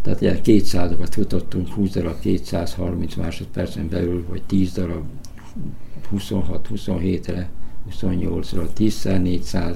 [0.03, 5.05] Tehát ilyen 200-okat futottunk, 20 darab 230 másodpercen belül, vagy 10 darab
[6.13, 7.49] 26-27-re,
[7.91, 9.75] 28-ra, 10x400,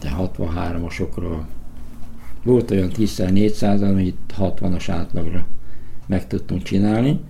[0.00, 1.40] de 63-asokra,
[2.42, 5.46] volt olyan 10-400, amit 60-as átlagra
[6.06, 7.20] meg tudtunk csinálni.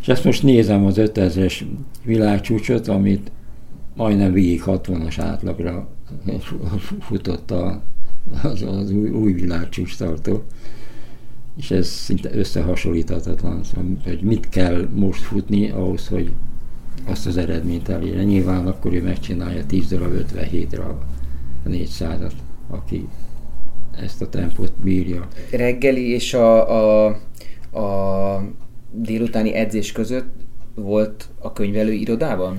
[0.00, 1.62] És ezt most nézem az 5000-es
[2.04, 3.30] világcsúcsot, amit
[3.96, 5.88] majdnem végig 60-as átlagra
[7.08, 7.82] futott a,
[8.42, 10.42] az, az új, új világcsúcs tartó.
[11.56, 16.32] És ez szinte összehasonlíthatatlan, szóval, hogy mit kell most futni ahhoz, hogy
[17.04, 18.22] azt az eredményt elérje.
[18.22, 20.98] Nyilván akkor ő megcsinálja 10 darab 57-re a
[21.68, 22.32] 400-at,
[22.68, 23.08] aki
[24.00, 25.28] ezt a tempót bírja.
[25.50, 27.18] Reggeli és a, a,
[27.72, 28.40] a
[28.90, 30.30] délutáni edzés között
[30.74, 32.58] volt a könyvelő irodában?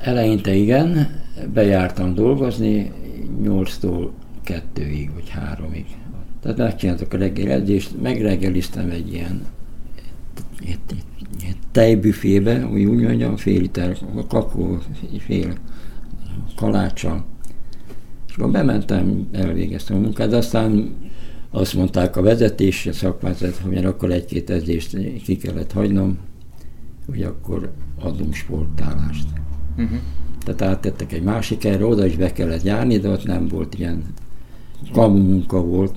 [0.00, 1.20] Eleinte igen,
[1.52, 2.92] bejártam dolgozni
[3.42, 4.08] 8-tól
[4.44, 5.84] 2-ig vagy 3-ig.
[6.40, 9.46] Tehát megcsináltak a reggeli edzést, megreggeliztem egy ilyen
[11.72, 13.96] tejbüfébe, úgy, úgy mondjam, fél liter
[14.28, 14.78] kakó,
[15.18, 15.54] fél
[16.56, 17.24] kaláccsal,
[18.28, 20.94] és akkor bementem, elvégeztem a munkát, de aztán
[21.54, 26.18] azt mondták a vezetés, a szakmázat, hogy akkor egy-két edzést ki kellett hagynom,
[27.06, 29.26] hogy akkor adunk sportálást.
[29.76, 29.98] Uh-huh.
[30.44, 34.02] Tehát áttettek egy másik erre, oda is be kellett járni, de ott nem volt ilyen
[34.92, 35.94] kamu munka volt.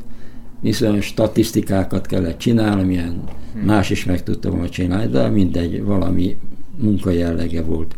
[0.61, 3.65] Viszont statisztikákat kellett csinálni, milyen uh-huh.
[3.65, 6.37] más is meg tudtam volna csinálni, de mindegy, valami
[6.75, 7.95] munkajellege volt.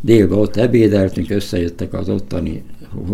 [0.00, 2.62] Délben ott ebédeltünk, összejöttek az ottani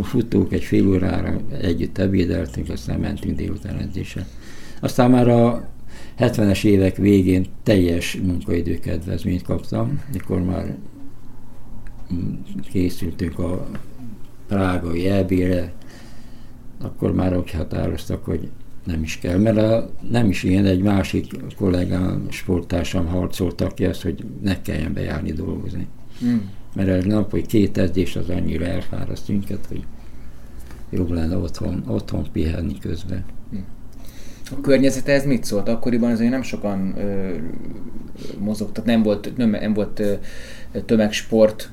[0.02, 4.26] futók, egy fél órára együtt ebédeltünk, aztán mentünk délután edzésre.
[4.80, 5.68] Aztán már a
[6.18, 10.76] 70-es évek végén teljes munkaidő kedvezményt kaptam, mikor már
[12.70, 13.66] készültünk a
[14.48, 15.72] prágai elbére,
[16.80, 18.48] akkor már úgy határoztak, hogy
[18.85, 24.02] nem is kell, mert a, nem is ilyen, egy másik kollégám, sportársam harcoltak ki azt,
[24.02, 25.87] hogy ne kelljen bejárni dolgozni.
[26.24, 26.37] Mm
[26.74, 29.85] mert egy nap, hogy két edzés az annyira elfáraszt minket, hogy
[30.90, 33.24] jobb lenne otthon, otthon pihenni közben.
[34.50, 35.68] A környezete ez mit szólt?
[35.68, 37.35] Akkoriban azért nem sokan ö,
[38.38, 40.14] mozogtak, nem volt, nem, nem volt ö,
[40.85, 41.70] tömegsport,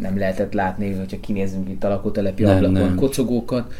[0.00, 2.94] nem lehetett látni, hogyha kinézünk itt a lakótelepi nem, ablakon nem.
[2.94, 3.72] kocogókat.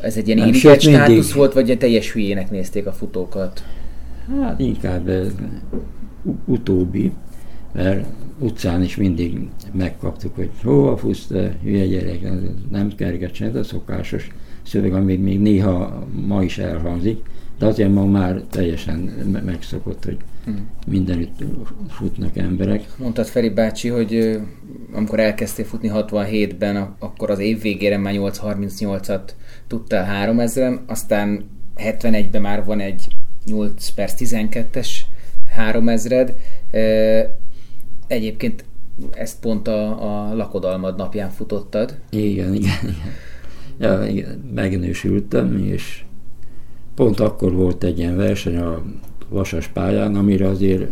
[0.00, 1.34] Ez egy ilyen irigyet státusz mindig...
[1.34, 3.64] volt, vagy egy teljes hülyének nézték a futókat?
[4.40, 5.10] Hát inkább
[6.44, 7.12] utóbbi
[7.72, 8.06] mert
[8.38, 12.20] utcán is mindig megkaptuk, hogy hova fusz, te hülye gyerek,
[12.70, 14.30] nem kergetsen, ez a szokásos
[14.62, 17.24] szöveg, ami még néha ma is elhangzik,
[17.58, 18.98] de azért ma már teljesen
[19.44, 20.68] megszokott, hogy hmm.
[20.86, 21.44] mindenütt
[21.88, 22.84] futnak emberek.
[22.96, 24.40] Mondtad Feri bácsi, hogy
[24.92, 29.20] amikor elkezdtél futni 67-ben, akkor az év végére már 8.38-at
[29.66, 31.44] tudtál 3000-en, aztán
[31.76, 33.06] 71-ben már van egy
[33.44, 34.88] 8 perc 12-es
[35.58, 36.32] 3000-ed.
[38.12, 38.64] Egyébként
[39.10, 41.98] ezt pont a, a lakodalmad napján futottad.
[42.10, 43.12] Igen, igen, igen.
[43.78, 46.04] Ja, igen, megnősültem, és
[46.94, 48.82] pont akkor volt egy ilyen verseny a
[49.28, 50.90] Vasas pályán, amire azért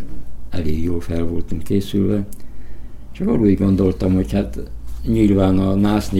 [0.50, 2.26] elég jól fel voltunk készülve.
[3.12, 4.70] És akkor úgy gondoltam, hogy hát
[5.06, 6.12] nyilván a nász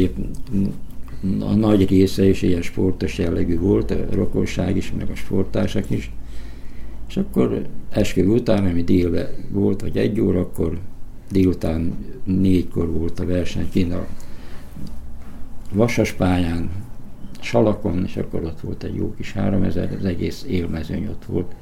[1.40, 6.12] a nagy része is ilyen sportos jellegű volt, a rokonság is, meg a sportársak is.
[7.08, 10.78] És akkor esküvő után, ami délben volt, vagy egy óra, akkor
[11.30, 14.06] délután négykor volt a verseny kint a
[15.72, 16.70] Vasas pályán,
[17.40, 21.52] Salakon, és akkor ott volt egy jó kis 3000, az egész élmezőny ott volt.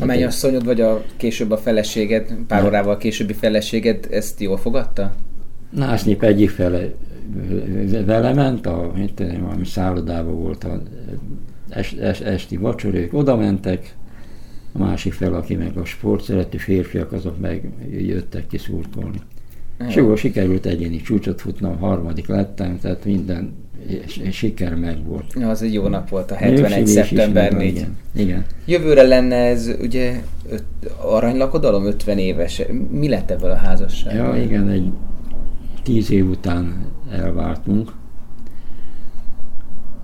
[0.00, 5.14] A mennyasszonyod, vagy a később a feleséged, pár órával későbbi feleséged ezt jól fogadta?
[5.70, 6.90] Násznép egyik fele
[8.04, 10.82] vele ment, a, tudom, valami szállodában volt a
[11.68, 13.94] es, es, esti vacsorék, oda mentek,
[14.78, 19.20] a másik fel, aki meg a sport szerető férfiak, azok meg jöttek ki szurkolni.
[19.88, 23.54] És jó, sikerült egyéni csúcsot futnom, harmadik lettem, tehát minden
[24.30, 25.32] siker meg volt.
[25.34, 26.86] Ja, az egy jó nap volt, a 71.
[26.86, 27.68] szeptember 4.
[27.68, 28.44] Igen, igen.
[28.64, 30.64] Jövőre lenne ez ugye öt,
[31.00, 32.62] aranylakodalom 50 éves.
[32.90, 34.14] Mi lett ebből a házasság?
[34.14, 34.92] Ja, igen, egy
[35.82, 37.92] tíz év után elváltunk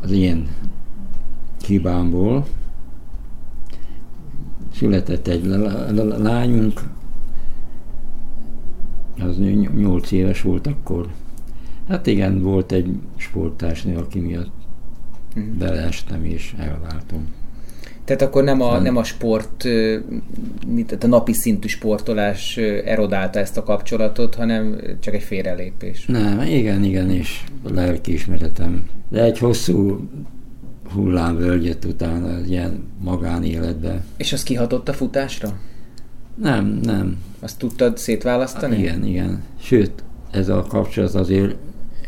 [0.03, 0.49] az én
[1.67, 2.47] hibámból.
[4.75, 5.45] Született egy
[6.19, 6.81] lányunk,
[9.19, 9.37] az
[9.77, 11.07] nyolc éves volt akkor.
[11.89, 14.53] Hát igen, volt egy sporttársnő, aki miatt
[15.35, 15.59] hmm.
[15.59, 17.33] beleestem és elváltam.
[18.05, 19.65] Tehát akkor nem a, nem a sport,
[20.67, 26.07] mint a napi szintű sportolás erodálta ezt a kapcsolatot, hanem csak egy félrelépés.
[26.07, 28.85] Nem, igen, igen, és lelkiismeretem.
[29.09, 30.09] De egy hosszú
[30.95, 34.05] hullámvölgyet utána ilyen magánéletbe.
[34.17, 35.59] És az kihatott a futásra?
[36.35, 37.17] Nem, nem.
[37.41, 38.79] Azt tudtad szétválasztani?
[38.79, 39.43] Igen, igen.
[39.61, 39.93] Sőt,
[40.31, 41.57] ez a kapcsolat azért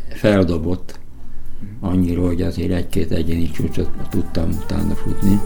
[0.09, 0.99] feldobott
[1.79, 5.39] annyira, hogy azért egy-két egyéni csúcsot tudtam utána futni.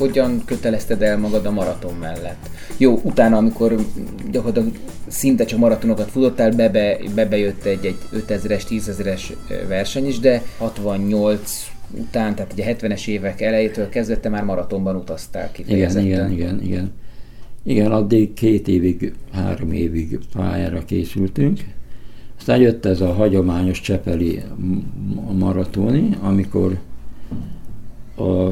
[0.00, 2.50] Hogyan kötelezted el magad a maraton mellett?
[2.76, 3.76] Jó, utána, amikor
[4.30, 4.72] gyakorlatilag
[5.06, 9.22] szinte csak maratonokat futottál, bebe, bebe jött egy, egy 5000-es, 10.000-es
[9.68, 15.64] verseny is, de 68 után, tehát ugye 70-es évek elejétől kezdve már maratonban utaztál ki.
[15.66, 16.92] Igen, igen, igen, igen.
[17.62, 21.60] Igen, addig két évig, három évig pályára készültünk.
[22.38, 24.42] Aztán jött ez a hagyományos csepeli
[25.38, 26.78] maratoni, amikor
[28.16, 28.50] a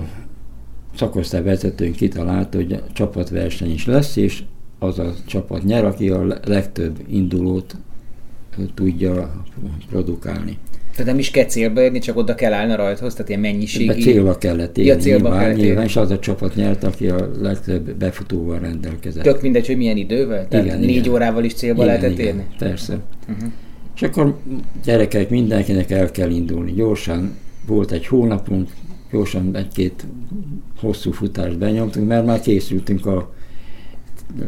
[0.98, 4.42] szakosztály vezetőnk kitalálta, hogy csapatverseny is lesz, és
[4.78, 7.76] az a csapat nyer, aki a legtöbb indulót
[8.74, 9.44] tudja
[9.90, 10.58] produkálni.
[10.92, 13.86] Tehát nem is kell célba érni, csak oda kell állni a rajthoz, tehát ilyen mennyiségi...
[13.86, 17.08] Be célba kellett érni, ja, célba nyilván, kellett nyilván, és az a csapat nyert, aki
[17.08, 19.22] a legtöbb befutóval rendelkezett.
[19.22, 20.48] Tök mindegy, hogy milyen idővel?
[20.48, 21.12] Tehát igen, négy igen.
[21.12, 22.46] órával is célba igen, lehetett igen, érni?
[22.58, 22.98] persze.
[23.28, 23.48] Uh-huh.
[23.94, 24.38] És akkor
[24.84, 26.72] gyerekek, mindenkinek el kell indulni.
[26.72, 28.68] Gyorsan volt egy hónapunk,
[29.10, 30.06] gyorsan egy-két
[30.80, 33.34] hosszú futást benyomtunk, mert már készültünk a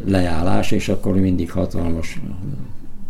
[0.05, 2.20] leállás, és akkor mindig hatalmas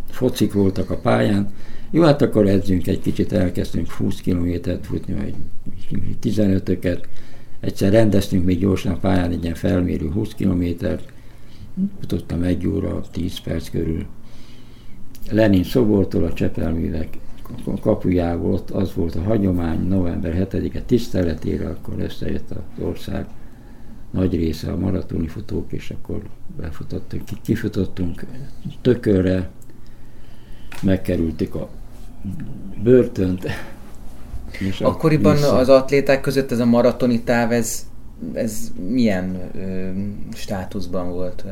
[0.09, 1.53] focik voltak a pályán.
[1.91, 5.33] Jó, hát akkor edzünk egy kicsit, elkezdtünk 20 kilométert futni, vagy
[6.23, 7.03] 15-öket.
[7.59, 11.11] Egyszer rendeztünk még gyorsan a pályán egy ilyen felmérő 20 kilométert,
[11.99, 14.05] futottam egy óra, 10 perc körül.
[15.31, 17.17] Lenin szobortól a Csepelművek
[17.81, 23.25] kapujából ott az volt a hagyomány, november 7-e tiszteletére, akkor összejött az ország
[24.11, 26.21] nagy része a maratoni futók, és akkor
[26.57, 28.25] befutottunk, kifutottunk
[28.81, 29.49] tökörre,
[30.81, 31.69] megkerültük a
[32.83, 33.47] börtönt.
[34.59, 35.55] És Akkoriban vissza...
[35.55, 37.85] az atléták között ez a maratoni táv, ez,
[38.33, 39.89] ez milyen ö,
[40.33, 41.45] státuszban volt?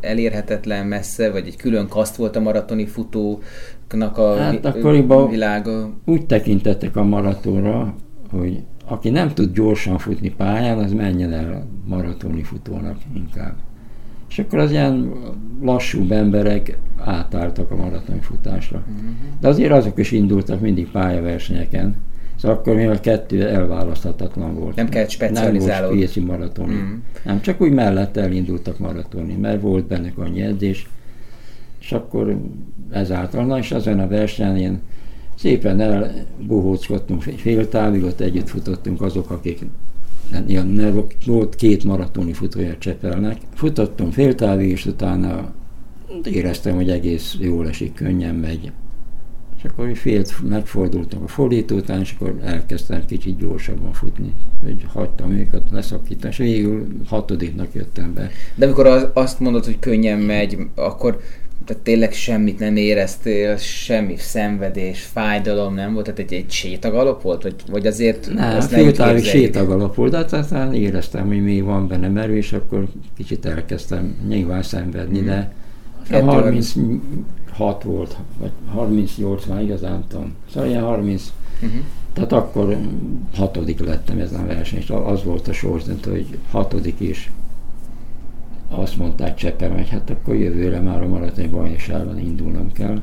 [0.00, 5.90] Elérhetetlen, messze, vagy egy külön kaszt volt a maratoni futóknak a hát akkoriban világa?
[6.04, 7.94] Úgy tekintettek a maratonra,
[8.30, 13.54] hogy aki nem tud gyorsan futni pályán, az menjen el maratoni futónak inkább.
[14.28, 15.12] És akkor az ilyen
[15.62, 18.78] lassú emberek átálltak a maratoni futásra.
[18.78, 19.10] Uh-huh.
[19.40, 21.96] De azért azok is indultak mindig pályaversenyeken.
[22.44, 24.76] Szóval akkor még a kettő elválaszthatatlan volt.
[24.76, 25.98] Nem kellett specializálódni.
[25.98, 26.74] Nem volt maratoni.
[26.74, 26.98] Uh-huh.
[27.24, 30.88] Nem, csak úgy mellett elindultak maratoni, mert volt benne annyi edzés.
[31.80, 32.36] És akkor
[32.90, 34.80] ezáltal, na és azon a versenyen
[35.34, 39.64] szépen elbohóckodtunk fél távig, ott együtt futottunk azok, akik
[40.46, 43.36] ilyen, volt két maratoni futója Csepelnek.
[43.54, 45.52] Futottam fél távig, és utána
[46.24, 48.72] éreztem, hogy egész jól esik, könnyen megy.
[49.64, 54.32] És akkor félt megfordultam a fordító után, és akkor elkezdtem kicsit gyorsabban futni.
[54.62, 58.30] Hogy hagytam őket leszakítani, és végül hatodiknak jöttem be.
[58.54, 61.20] De amikor azt mondod, hogy könnyen megy, akkor
[61.64, 66.04] Tehát tényleg semmit nem éreztél, semmi szenvedés, fájdalom nem volt?
[66.04, 67.42] Tehát egy, egy sétagalop volt?
[67.42, 72.08] Vagy, vagy azért nem, azt féltávi sétagalop volt, de aztán éreztem, hogy még van benne
[72.08, 75.24] merő, és akkor kicsit elkezdtem nyilván szenvedni, mm.
[75.24, 75.52] de
[77.56, 80.34] 36 volt, vagy 38 már igazán tudom.
[80.52, 81.32] Szóval ilyen 30,
[81.62, 81.80] uh-huh.
[82.12, 82.78] tehát akkor
[83.34, 87.30] hatodik lettem ezen a versenyen, és az volt a sorsdöntő, hogy hatodik is
[88.68, 93.02] azt mondták Cseppen, hogy hát akkor jövőre már a maratoni bajnokságon indulnom kell.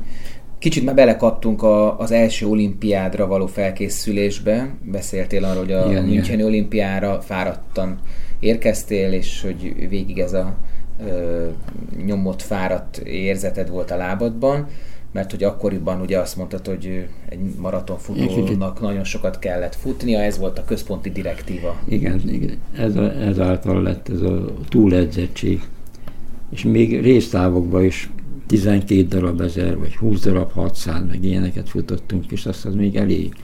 [0.58, 4.74] Kicsit már belekaptunk a, az első olimpiádra való felkészülésbe.
[4.82, 7.98] Beszéltél arról, hogy a Müncheni olimpiára fáradtan
[8.40, 10.56] érkeztél, és hogy végig ez a
[11.06, 11.48] ö,
[12.04, 14.68] nyomott, fáradt érzeted volt a lábadban
[15.12, 20.58] mert hogy akkoriban ugye azt mondtad, hogy egy maratonfutónak nagyon sokat kellett futnia, ez volt
[20.58, 21.80] a központi direktíva.
[21.88, 22.56] Igen, igen.
[22.76, 25.62] Ez a, ezáltal lett ez a túledzettség.
[26.50, 28.10] És még résztávokban is
[28.46, 33.34] 12 darab ezer, vagy 20 darab 600, meg ilyeneket futottunk, és azt az még elég,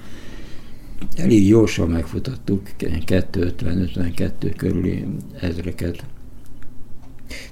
[1.17, 5.05] elég jósan megfutottuk, 250-52 körüli
[5.41, 6.05] ezreket.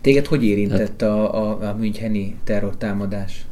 [0.00, 3.46] Téged hogy érintett a, a, a Müncheni terrortámadás?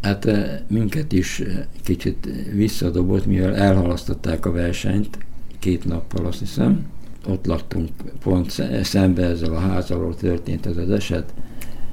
[0.00, 5.18] Hát eh, minket is eh, kicsit visszadobott, mivel elhalasztották a versenyt
[5.58, 6.86] két nappal, azt hiszem.
[7.28, 7.88] Ott laktunk
[8.22, 11.34] pont szembe ezzel a házalról történt ez az eset.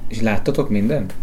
[0.08, 1.14] És láttatok mindent?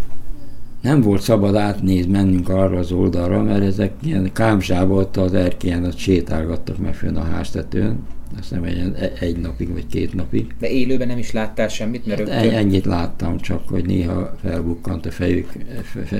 [0.82, 5.86] Nem volt szabad átnézni, mennünk arra az oldalra, mert ezek ilyen kámzsába ott az erkélyen
[5.86, 8.00] ott sétálgattak meg fönn a háztetőn
[8.40, 10.56] azt nem egy, egy napig vagy két napig.
[10.60, 12.06] De élőben nem is láttál semmit?
[12.06, 12.58] Mert hát rögtön...
[12.58, 15.52] Ennyit láttam csak, hogy néha felbukkant a fejük,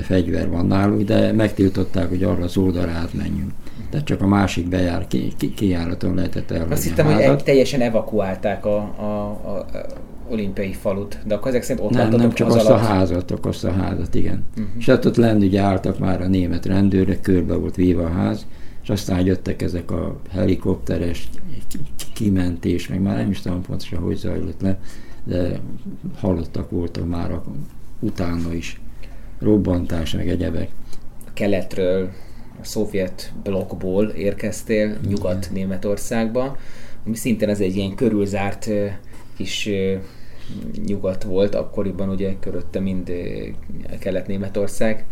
[0.02, 3.50] fegyver van náluk, de megtiltották, hogy arra az oldalra átmenjünk.
[3.90, 8.66] Tehát csak a másik bejár, ki, ki, kijáraton lehetett elhagyni Azt hittem, hogy teljesen evakuálták
[8.66, 9.66] a, a, a,
[10.28, 12.80] olimpiai falut, de akkor ezek szerint ott Nem, nem csak az azt alatt...
[12.80, 14.44] a házat, azt a házat, igen.
[14.50, 14.66] Uh-huh.
[14.78, 18.46] És hát ott lenn ugye álltak már a német rendőrök, körbe volt véve a ház,
[18.82, 21.28] és aztán jöttek ezek a helikopteres
[22.14, 24.80] kimentés, meg már nem is tudom pontosan, hogy zajlott le,
[25.24, 25.60] de
[26.16, 27.44] halottak voltak már a,
[28.00, 28.80] utána is.
[29.38, 30.68] Robbantás, meg egyebek.
[31.26, 32.10] A keletről,
[32.60, 36.56] a szovjet blokkból érkeztél Nyugat-Németországba,
[37.06, 38.70] ami szintén ez egy ilyen körülzárt
[39.36, 39.68] kis
[40.86, 43.12] nyugat volt, akkoriban ugye körötte mind
[43.98, 45.06] Kelet-Németország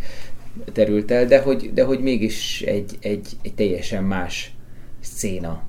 [0.73, 4.55] terült el, de hogy, de hogy mégis egy, egy, egy teljesen más
[5.01, 5.63] széna.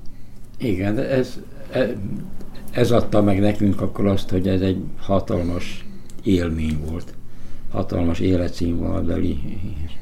[0.58, 1.40] Igen, de ez,
[1.70, 1.96] e,
[2.70, 5.86] ez adta meg nekünk akkor azt, hogy ez egy hatalmas
[6.22, 7.14] élmény volt.
[7.70, 9.38] Hatalmas életszínvonalbeli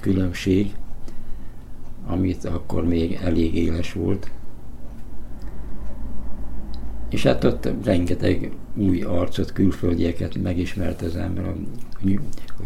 [0.00, 0.74] különbség,
[2.06, 4.30] amit akkor még elég éles volt.
[7.10, 11.44] És hát ott rengeteg új arcot, külföldieket megismert az ember.
[11.46, 11.54] A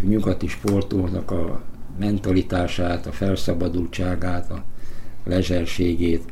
[0.02, 1.62] nyugati sportolnak a
[1.98, 4.64] mentalitását, a felszabadultságát, a
[5.24, 6.22] lezserségét.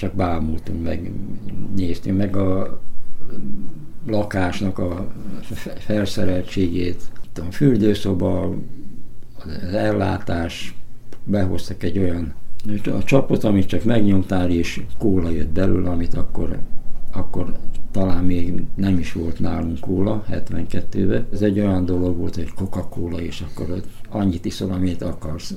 [0.00, 1.12] Csak bámultunk meg,
[1.76, 2.80] néztünk meg a
[4.06, 5.12] lakásnak a
[5.78, 7.02] felszereltségét,
[7.34, 8.54] a fürdőszoba,
[9.44, 10.74] az ellátás,
[11.24, 12.34] behoztak egy olyan
[12.84, 16.58] a csapot, amit csak megnyomtál, és kóla jött belőle, amit akkor,
[17.12, 17.56] akkor
[17.90, 21.26] talán még nem is volt nálunk kóla 72-ben.
[21.32, 25.54] Ez egy olyan dolog volt, hogy Coca-Cola, és akkor annyit iszol, amit akarsz.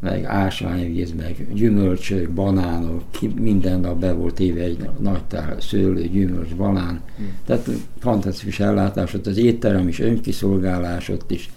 [0.00, 3.02] meg ásványvíz, meg gyümölcsök, banánok,
[3.40, 7.00] minden nap be volt éve egy nagy tál szőlő, gyümölcs, banán.
[7.46, 7.68] Tehát
[7.98, 11.50] fantasztikus ellátás, ott az étterem is, önkiszolgálás, ott is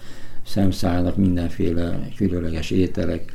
[0.46, 3.34] szemszállnak mindenféle különleges ételek.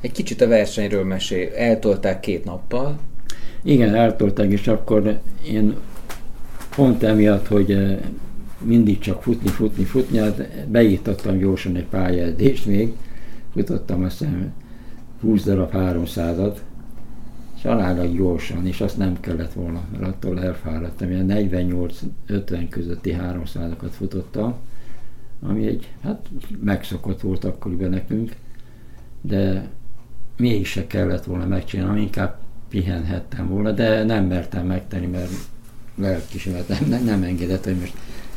[0.00, 1.48] Egy kicsit a versenyről mesél.
[1.54, 2.98] Eltolták két nappal,
[3.62, 5.74] igen, eltolták, és akkor én
[6.76, 7.98] pont emiatt, hogy eh,
[8.62, 12.92] mindig csak futni, futni, futni, hát beírtattam gyorsan egy pályaedzést még,
[13.52, 14.52] futottam azt hiszem
[15.20, 16.56] 20 darab 300-at,
[17.56, 21.26] és aránylag gyorsan, és azt nem kellett volna, mert attól elfáradtam, ilyen
[22.28, 24.54] 48-50 közötti 300-akat futottam,
[25.42, 26.28] ami egy, hát
[26.64, 28.32] megszokott volt akkoriban nekünk,
[29.20, 29.68] de
[30.36, 32.38] mégse kellett volna megcsinálni, inkább
[32.68, 35.30] pihenhettem volna, de nem mertem megtenni, mert
[35.94, 37.94] lelkismeretem nem, nem engedett, hogy most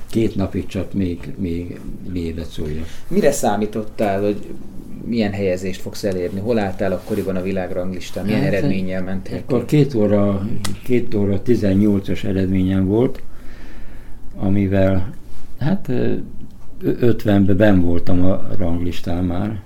[0.09, 1.79] két napig csak még, még
[2.11, 2.81] lévet szólja.
[3.07, 4.45] Mire számítottál, hogy
[5.05, 6.39] milyen helyezést fogsz elérni?
[6.39, 8.25] Hol álltál akkoriban a világranglistán?
[8.25, 9.37] Milyen hát, eredménnyel mentél?
[9.37, 10.47] Akkor két óra,
[10.83, 13.21] két óra 18-as eredményem volt,
[14.37, 15.13] amivel
[15.59, 15.89] hát
[16.83, 19.61] 50-ben ben voltam a ranglistán már,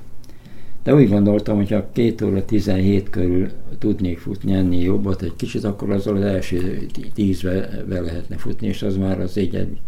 [0.84, 5.64] de úgy gondoltam, hogy ha két óra 17 körül tudnék futni ennél jobbat egy kicsit,
[5.64, 9.80] akkor azzal az első tízbe be lehetne futni, és az már az egy, egy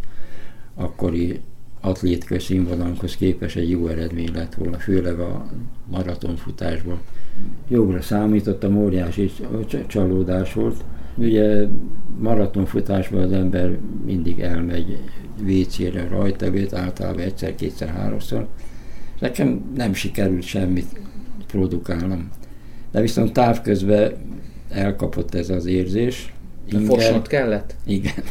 [0.75, 1.39] akkori
[1.81, 5.45] atlétikai színvonalunkhoz képes egy jó eredmény lett volna, főleg a
[5.91, 6.99] maratonfutásban.
[7.67, 9.31] Jobbra számítottam, óriási
[9.87, 10.83] csalódás volt.
[11.15, 11.67] Ugye
[12.19, 14.99] maratonfutásban az ember mindig elmegy
[15.47, 18.47] WC-re, rajtavét, általában egyszer, kétszer, háromszor.
[19.19, 20.99] Nekem nem sikerült semmit
[21.47, 22.29] produkálnom.
[22.91, 24.13] De viszont távközben
[24.69, 26.33] elkapott ez az érzés.
[26.85, 27.75] Fosnod kellett?
[27.85, 28.23] Igen.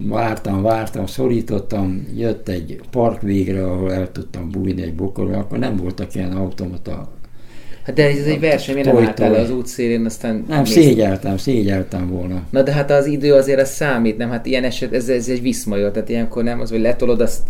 [0.00, 5.76] Vártam, vártam, szorítottam, jött egy park végre, ahol el tudtam bújni egy bokorba, akkor nem
[5.76, 7.12] voltak ilyen automata
[7.84, 10.44] Hát de ez egy verseny, miért nem álltál az útszélén, aztán...
[10.48, 12.42] Nem, szégyeltem, szégyeltem volna.
[12.50, 14.30] Na de hát az idő azért az számít, nem?
[14.30, 17.42] Hát ilyen eset, ez, ez egy viszmajor, tehát ilyenkor nem az, hogy letolod, azt...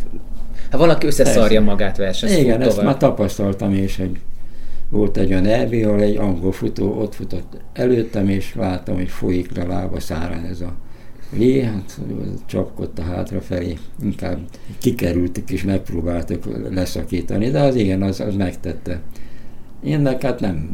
[0.75, 1.61] Hát valaki összeszarja Persze.
[1.61, 2.39] magát versenyt.
[2.39, 2.85] Igen, ezt tovább.
[2.85, 4.20] már tapasztaltam is, hogy
[4.91, 9.57] volt egy olyan elvi, ahol egy angol futó ott futott előttem, és láttam, hogy folyik
[9.57, 10.75] le lába szárán ez a
[11.37, 11.99] lé, hát
[12.47, 14.39] csapkodta hátrafelé, inkább
[14.79, 19.01] kikerültek és megpróbáltak leszakítani, de az igen, az, az megtette.
[19.85, 20.70] Én meg hát nem,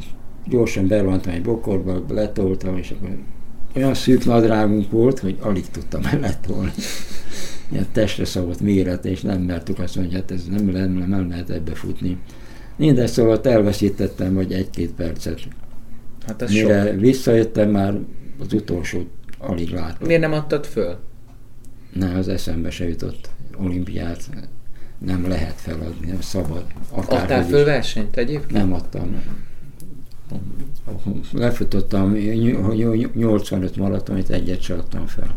[0.48, 3.16] gyorsan berontam egy bokorba, letoltam, és akkor
[3.76, 6.72] olyan szűk nadrágunk volt, hogy alig tudtam letolni.
[7.72, 11.28] Ilyen testre szabott méret, és nem mertük azt mondani, hogy hát ez nem, nem, nem
[11.28, 12.18] lehet ebbe futni.
[12.76, 15.40] Mindezt szóval elveszítettem, vagy egy-két percet.
[16.26, 17.00] Hát ez Mire sok.
[17.00, 17.98] visszajöttem, már
[18.38, 19.02] az utolsó
[19.38, 20.06] alig láttam.
[20.06, 20.98] Miért nem adtad föl?
[21.92, 23.30] Ne, az eszembe se jutott.
[23.56, 24.30] Olimpiát
[24.98, 26.64] nem lehet feladni, nem szabad.
[26.90, 28.50] Akár Adtál föl versenyt egyébként?
[28.50, 29.22] Nem adtam.
[31.32, 32.12] Lefutottam
[33.14, 35.34] 85 maratonit, egyet sem adtam fel.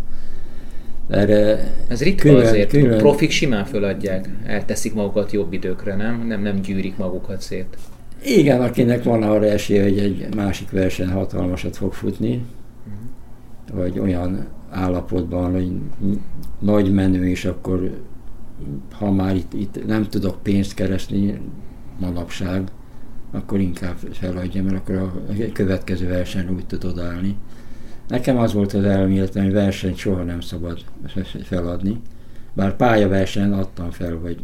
[1.09, 2.97] Erre Ez ritka külön, azért, külön...
[2.97, 6.27] profik simán föladják, elteszik magukat jobb időkre, nem?
[6.27, 7.77] Nem, nem gyűrik magukat szét.
[8.25, 12.45] Igen, akinek van arra esélye, hogy egy másik verseny hatalmasat fog futni,
[12.85, 13.83] uh-huh.
[13.83, 15.71] vagy olyan állapotban, hogy
[16.59, 17.91] nagy menő, és akkor
[18.91, 21.39] ha már itt, itt nem tudok pénzt keresni
[21.99, 22.71] manapság,
[23.31, 25.13] akkor inkább feladja, mert akkor a
[25.53, 27.37] következő versenyre úgy tud odaállni.
[28.13, 30.83] Nekem az volt az elméletem, hogy versenyt soha nem szabad
[31.43, 32.01] feladni.
[32.53, 34.39] Bár pályaversenyen adtam fel, vagy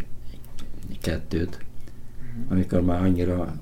[1.01, 1.59] kettőt,
[2.47, 3.61] amikor már annyira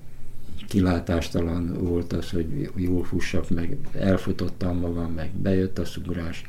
[0.68, 6.44] kilátástalan volt az, hogy jól fussak, meg elfutottam magam, meg bejött a szugrás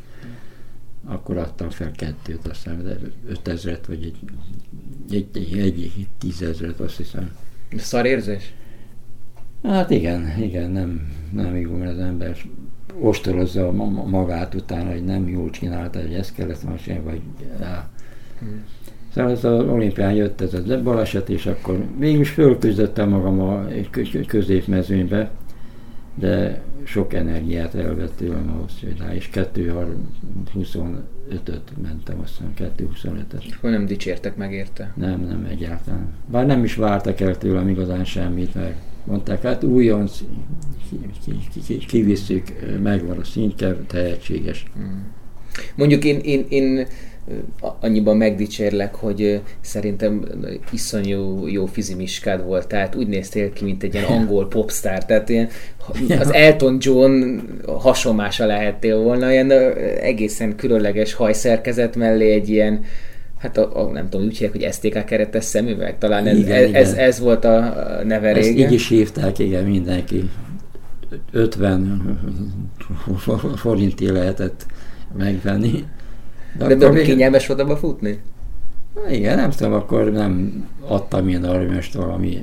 [1.05, 2.97] akkor adtam fel kettőt, aztán de
[3.29, 4.19] 5000 vagy egy,
[5.11, 7.31] egy, egy, egy, egy tízezret, azt hiszem.
[7.77, 8.53] Szar érzés?
[9.63, 12.37] Hát igen, igen, nem, nem mert az ember
[13.01, 13.73] ostorozza
[14.07, 17.21] magát utána, hogy nem jól csinálta, hogy ezt kellett volna csinálni, vagy
[17.61, 17.89] já.
[18.39, 18.65] Hmm.
[19.15, 23.65] Szóval az olimpián jött ez a baleset, és akkor mégis fölküzdöttem magam a
[24.27, 25.31] középmezőnybe,
[26.15, 33.55] de sok energiát elvett tőlem ahhoz, hogy rá, és 2.25-öt mentem, azt hiszem 2.25-et.
[33.57, 34.93] Akkor nem dicsértek meg érte?
[34.97, 36.13] Nem, nem egyáltalán.
[36.27, 38.77] Bár nem is vártak el tőlem igazán semmit, mert
[39.09, 40.19] mondták, hát újonc,
[41.87, 42.49] kivisszük,
[42.83, 44.65] megvan a szintje, tehetséges.
[44.75, 45.07] Hmm.
[45.75, 46.87] Mondjuk én, én, én
[47.81, 50.25] annyiban megdicsérlek, hogy szerintem
[50.73, 55.49] iszonyú jó fizimiskád volt, tehát úgy néztél ki, mint egy ilyen angol popstar, tehát ilyen,
[56.19, 59.51] az Elton John hasonmása lehettél volna, ilyen
[60.01, 62.85] egészen különleges hajszerkezet mellé egy ilyen
[63.39, 66.69] hát a, a, nem tudom, úgy hívják, hogy STK keretes szemüveg, talán ez, igen, ez,
[66.69, 66.83] igen.
[66.83, 67.59] ez, ez volt a
[68.05, 68.67] neve Ezt régen.
[68.67, 70.31] így is hívták, igen, mindenki.
[71.33, 72.19] 50
[73.57, 74.67] forintért lehetett
[75.17, 75.85] megvenni.
[76.59, 78.21] De, de akkor kényelmes volt abba futni?
[79.11, 82.43] Igen, nem tudom, akkor nem adtam ilyen aranyos valami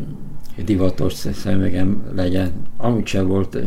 [0.65, 2.51] divatos szemegem legyen.
[2.77, 3.57] Amúgy sem volt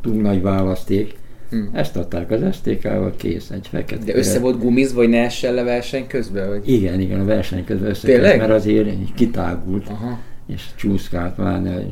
[0.00, 1.18] túl nagy választék.
[1.50, 1.70] Hmm.
[1.72, 4.04] Ezt adták az STK-val, kész, egy fekete.
[4.04, 6.48] De össze volt gumizva, hogy ne essen le verseny közben?
[6.48, 6.68] Vagy?
[6.68, 10.18] Igen, igen, a verseny közben össze, mert azért kitágult, Aha.
[10.46, 11.84] és csúszkált már,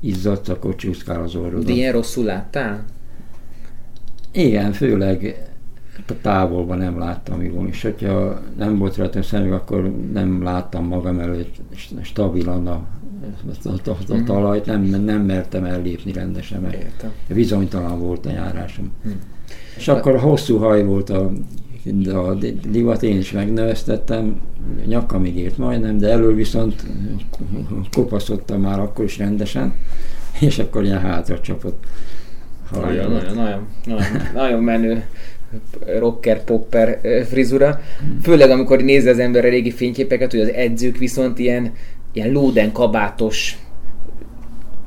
[0.00, 1.64] izzadt, akkor csúszkál az orrodon.
[1.64, 2.84] De ilyen rosszul láttál?
[4.32, 5.36] Igen, főleg
[6.08, 11.18] a távolban nem láttam igazán, és hogyha nem volt rajta szemük, akkor nem láttam magam
[11.18, 11.54] előtt
[12.02, 12.86] stabilan a,
[13.64, 17.12] a, a, a, a talajt, nem, nem mertem ellépni rendesen, mert Értem.
[17.28, 18.92] bizonytalan volt a járásom.
[19.02, 19.20] Hmm.
[19.76, 21.32] És akkor hosszú haj volt a,
[22.06, 22.34] a
[22.68, 24.40] divat, én is megnövesztettem,
[25.18, 26.86] még ért majdnem, de elől viszont
[27.92, 29.74] kopaszodtam már akkor is rendesen,
[30.40, 31.84] és akkor ilyen hátra csapott.
[32.72, 35.04] Nagyon, nagyon, nagyon, nagyon, nagyon menő
[35.98, 37.80] rocker, popper frizura.
[38.22, 41.72] Főleg amikor nézi az ember a régi fényképeket, hogy az edzők viszont ilyen,
[42.14, 43.58] ilyen lóden kabátos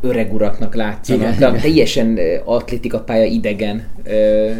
[0.01, 3.87] öreg uraknak látszanak, igen, de teljesen atlétika pálya idegen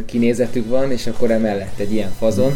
[0.06, 2.52] kinézetük van, és akkor emellett egy ilyen fazon.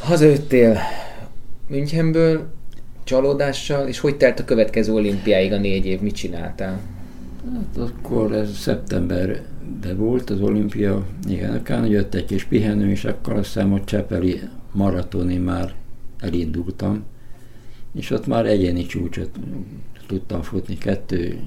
[0.00, 0.78] Hazajöttél
[1.68, 2.52] Münchenből,
[3.04, 6.80] csalódással, és hogy telt a következő olimpiáig a négy év, mit csináltál?
[7.52, 13.32] Hát akkor ez szeptemberben volt az olimpia, igen, akár jött egy kis pihenő, és akkor
[13.32, 14.40] azt hiszem, hogy Csepeli
[14.72, 15.74] maratoni már
[16.18, 17.04] elindultam,
[17.94, 19.30] és ott már egyéni csúcsot
[20.06, 21.38] tudtam futni, kettő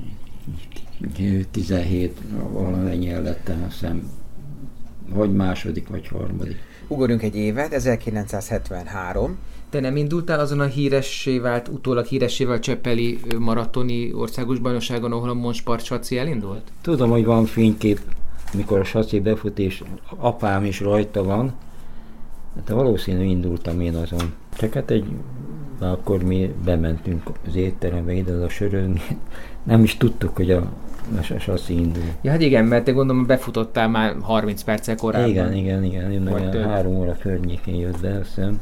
[1.51, 2.19] 17
[2.51, 4.09] valamennyi lettem, azt hiszem,
[5.09, 6.57] vagy második, vagy harmadik.
[6.87, 9.37] Ugorjunk egy évet, 1973.
[9.69, 15.29] Te nem indultál azon a híressé vált, utólag híressé vált Csepeli maratoni országos bajnokságon, ahol
[15.29, 16.71] a Monspart Saci elindult?
[16.81, 17.99] Tudom, hogy van fénykép,
[18.53, 19.83] mikor a Saci befut, és
[20.17, 21.53] apám is rajta van.
[22.55, 24.33] Hát valószínű indultam én azon.
[24.57, 25.05] Csak hát egy,
[25.79, 28.99] akkor mi bementünk az étterembe ide a sörön,
[29.63, 30.71] nem is tudtuk, hogy a
[31.15, 32.03] a sassi indul.
[32.21, 35.29] Ja, hát igen, mert te gondolom befutottál már 30 perccel korábban.
[35.29, 36.11] Igen, igen, igen.
[36.11, 38.59] Én meg három óra környékén jött be, azt hiszem.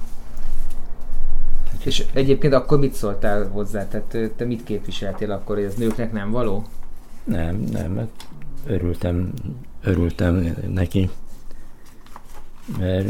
[1.83, 3.87] És egyébként akkor mit szóltál hozzá?
[3.87, 6.65] Tehát te mit képviseltél akkor, hogy ez nőknek nem való?
[7.23, 8.27] Nem, nem, mert
[8.67, 9.33] örültem,
[9.83, 11.09] örültem neki.
[12.79, 13.07] Mert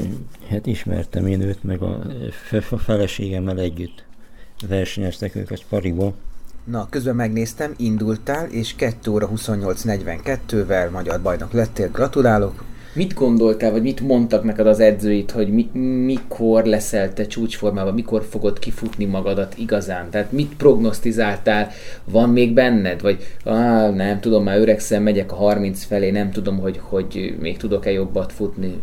[0.49, 2.01] hát ismertem én őt, meg a,
[2.69, 4.03] a feleségemmel együtt
[4.67, 6.13] versenyeztek ők a Spariból.
[6.63, 11.89] Na, közben megnéztem, indultál, és 2 óra 28.42-vel magyar bajnok lettél.
[11.89, 12.63] Gratulálok!
[12.95, 15.69] Mit gondoltál, vagy mit mondtak neked az edzőit, hogy mi,
[16.05, 20.09] mikor leszel te csúcsformában, mikor fogod kifutni magadat igazán?
[20.09, 21.69] Tehát mit prognosztizáltál?
[22.11, 23.01] Van még benned?
[23.01, 27.57] Vagy á, nem tudom, már öregszem, megyek a 30 felé, nem tudom, hogy, hogy még
[27.57, 28.81] tudok-e jobbat futni.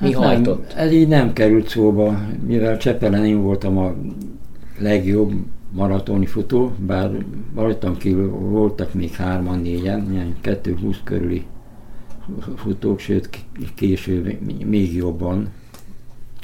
[0.00, 0.74] Mi hát hajtott?
[0.74, 3.94] Nem, ez így nem került szóba, mivel Csepelen én voltam a
[4.78, 5.32] legjobb
[5.72, 7.10] maratoni futó, bár
[7.54, 11.44] rajtam kívül voltak még hárman, négyen, ilyen 2-20 körüli
[12.56, 13.28] futók, sőt
[13.74, 15.48] később még jobban.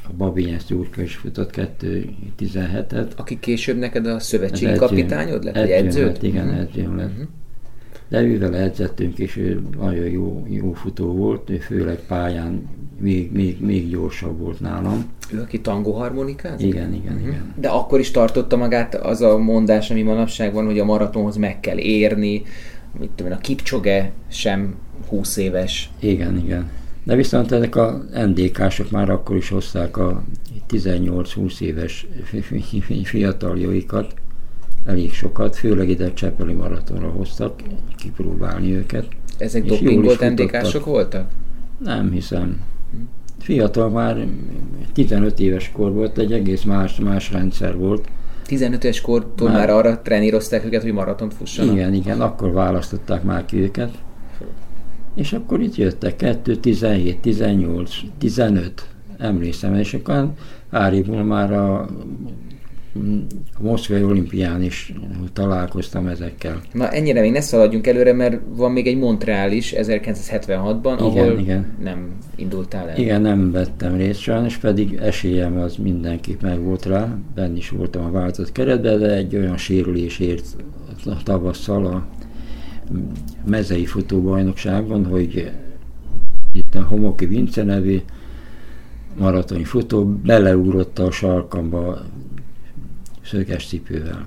[0.05, 3.17] A Babényes Gyurka is futott 2.17-et.
[3.17, 6.07] Aki később neked a szövetségi kapitányod lett, vagy edződ?
[6.07, 6.61] Lett, igen, uh-huh.
[6.61, 7.11] edzőm lett.
[7.11, 7.27] Uh-huh.
[8.09, 12.69] De ővel edzettünk, és ő nagyon jó, jó futó volt, ő főleg pályán
[13.01, 15.05] még, még, még gyorsabb volt nálam.
[15.33, 16.61] Ő, aki tangó harmonikát?
[16.61, 17.29] Igen, igen, uh-huh.
[17.29, 17.55] igen.
[17.61, 21.61] De akkor is tartotta magát az a mondás, ami manapság van, hogy a maratonhoz meg
[21.61, 22.43] kell érni,
[22.99, 24.75] mit tudom én, a Kipcsoge sem
[25.11, 25.91] 20 éves.
[25.99, 26.71] Igen, igen.
[27.05, 30.23] De viszont ezek a NDK-sok már akkor is hozták a
[30.69, 32.07] 18-20 éves
[33.03, 34.15] fiataljaikat,
[34.85, 37.63] elég sokat, főleg ide a Csepeli maratonra hoztak
[37.97, 39.07] kipróbálni őket.
[39.39, 41.29] Ezek dopingolt NDK-sok voltak?
[41.79, 42.61] Nem hiszem.
[43.39, 44.27] Fiatal már
[44.93, 48.09] 15 éves kor volt, egy egész más, más rendszer volt.
[48.47, 51.75] 15 éves kortól már, már arra trenírozták őket, hogy maratont fussanak?
[51.75, 53.91] Igen, igen, akkor választották már ki őket.
[55.15, 58.89] És akkor itt jöttek 2, 17, 18, 15,
[59.19, 60.33] emlékszem, és akkor
[60.71, 61.89] Áribul már a
[63.55, 64.95] a Moszkvai olimpián is
[65.33, 66.61] találkoztam ezekkel.
[66.73, 71.39] Na ennyire még ne szaladjunk előre, mert van még egy Montreal is 1976-ban, igen, ahol
[71.39, 71.67] igen.
[71.83, 72.99] nem indultál el.
[72.99, 78.05] Igen, nem vettem részt sajnos, pedig esélyem az mindenképp meg volt rá, benne is voltam
[78.05, 80.57] a váltott keretben, de egy olyan sérülés ért
[81.05, 82.07] a tavasszal a
[83.45, 85.53] mezei futóbajnokságban, hogy
[86.53, 88.01] itt a Homoki Vince nevű
[89.19, 91.99] maratoni futó beleugrott a sarkamba
[93.25, 94.27] szöges cipővel.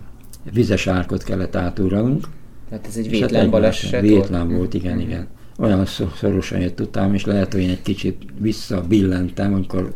[0.52, 2.28] Vizes árkot kellett átugrannunk.
[2.70, 5.00] Tehát ez egy vétlen baleset Vétlen volt, volt igen, mm.
[5.00, 5.28] igen.
[5.58, 5.86] Olyan
[6.16, 9.94] szorosan jött utám, és lehet, hogy én egy kicsit visszabillentem, amikor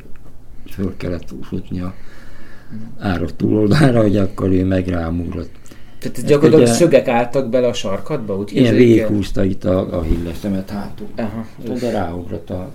[0.70, 1.93] föl kellett futni a
[2.99, 5.57] árok túloldára, hogy akkor ő meg rám ugrott.
[6.00, 8.38] Tehát gyakorlatilag ugye, szögek álltak bele a sarkadba?
[8.38, 11.08] Úgy ilyen végighúzta itt a, a hilleszemet hátul.
[11.16, 11.45] Aha,
[11.80, 12.72] de ráugrott a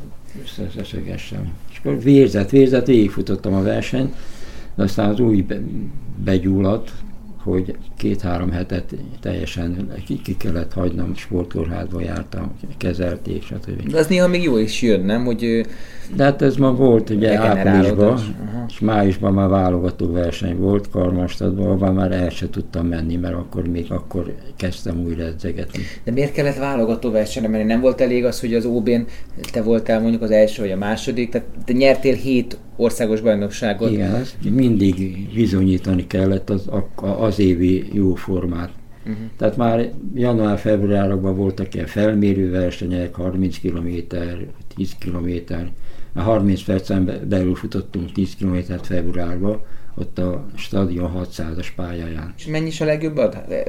[0.85, 1.53] szögessel.
[1.70, 4.14] És akkor vérzett, vérzett, végigfutottam a versenyt,
[4.75, 5.47] de aztán az új
[6.25, 6.93] begyulladt,
[7.43, 9.93] hogy két-három hetet teljesen
[10.25, 13.91] ki kellett hagynom, sportkórházba jártam, kezelték, stb.
[13.91, 15.25] De az néha még jó is jön, nem?
[15.25, 15.66] Hogy
[16.16, 18.18] De hát ez ma volt ugye áprilisban,
[18.68, 23.68] és májusban már válogató verseny volt Karmastadban, ahol már el se tudtam menni, mert akkor
[23.68, 25.82] még akkor kezdtem újra edzegetni.
[26.04, 27.64] De miért kellett válogató versenyre menni?
[27.64, 29.00] Nem volt elég az, hogy az OB-n
[29.52, 33.90] te voltál mondjuk az első vagy a második, tehát te nyertél hét országos bajnokságot.
[33.90, 36.68] Igen, mindig bizonyítani kellett az,
[37.18, 38.70] az évi jó formát.
[39.06, 39.16] Uh-huh.
[39.36, 43.88] Tehát már január-februárokban voltak ilyen felmérő versenyek, 30 km,
[44.76, 45.54] 10 km.
[46.12, 49.60] Már 30 percen belül futottunk 10 km februárban,
[49.94, 52.34] ott a stadion 600-as pályáján.
[52.36, 53.20] És mennyi is a legjobb?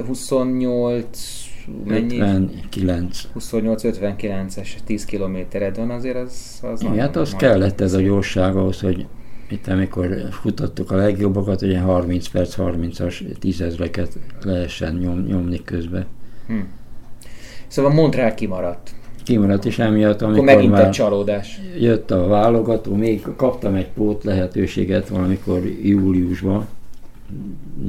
[0.08, 1.52] 28
[1.86, 2.20] mennyi?
[2.20, 3.28] 59.
[3.40, 6.60] 28-59-es 10 kilométered van, azért az...
[6.62, 9.06] az Igen, hát az kellett ez a gyorság ahhoz, hogy
[9.50, 16.06] itt amikor futottuk a legjobbakat, ugye 30 perc, 30-as tízezreket lehessen nyom, nyomni közben.
[16.48, 16.60] Hm.
[17.68, 18.96] Szóval Montreal kimaradt.
[19.24, 21.60] Kimaradt, és emiatt, Akkor amikor megint már egy csalódás.
[21.80, 26.68] jött a válogató, még kaptam egy pót lehetőséget valamikor júliusban,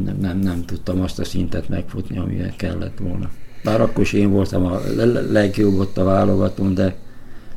[0.04, 3.30] nem, nem, nem tudtam azt a szintet megfutni, amilyen kellett volna.
[3.64, 6.94] Bár akkor is én voltam a le- legjobb ott a válogatón, de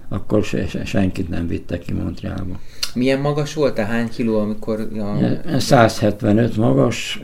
[0.09, 2.59] akkor se, se, senkit nem vittek ki Montrealba.
[2.93, 3.77] Milyen magas volt?
[3.79, 4.87] Hány kiló, amikor...
[5.55, 5.59] A...
[5.59, 7.21] 175 magas,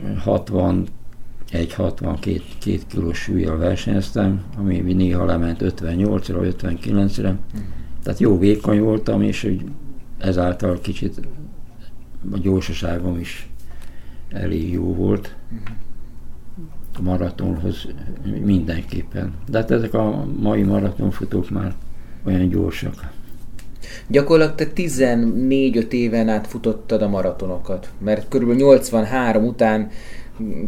[1.50, 7.38] 61 62 2 kilós súlyjal versenyeztem, ami néha lement 58-ra, 59-re.
[8.02, 9.64] Tehát jó vékony voltam, és úgy
[10.18, 11.20] ezáltal kicsit
[12.32, 13.48] a gyorsaságom is
[14.28, 15.34] elég jó volt
[16.98, 17.86] a maratonhoz
[18.44, 19.34] mindenképpen.
[19.48, 21.74] De hát ezek a mai maratonfutók már
[22.24, 23.12] olyan gyorsak.
[24.06, 29.90] Gyakorlatilag te 14-5 éven át futottad a maratonokat, mert körülbelül 83 után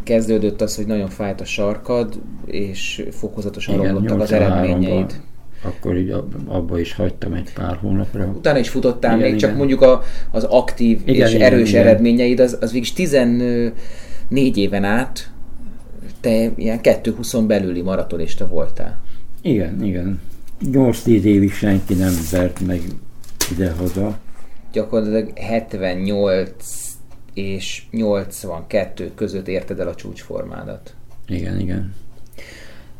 [0.02, 4.32] kezdődött az, hogy nagyon fájt a sarkad, és fokozatosan Igen, romlottak az 83-ban.
[4.32, 5.20] eredményeid.
[5.62, 8.24] Akkor így ab- abba is hagytam egy pár hónapra.
[8.36, 9.58] Utána is futottál Igen, még, csak igen.
[9.58, 11.80] mondjuk a, az aktív Igen, és igen, erős igen.
[11.86, 13.72] eredményeid, az, az végig 14
[14.54, 15.30] éven át
[16.20, 19.00] te ilyen 2-20 belüli maratonista voltál.
[19.42, 20.20] Igen, igen.
[20.72, 22.80] 8-10 évig senki nem vert meg
[23.50, 24.18] ide-haza.
[24.72, 26.95] Gyakorlatilag 78
[27.36, 30.94] és 82 között érted el a csúcsformádat.
[31.26, 31.94] Igen, igen.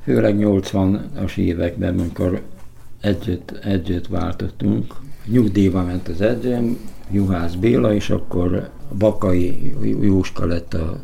[0.02, 2.42] Főleg 80-as években, amikor
[3.00, 4.94] edzőt, edzőt váltottunk.
[5.26, 6.78] Nyugdíjba ment az edzőm,
[7.10, 10.98] Juhász Béla, és akkor Bakai Jóska lett a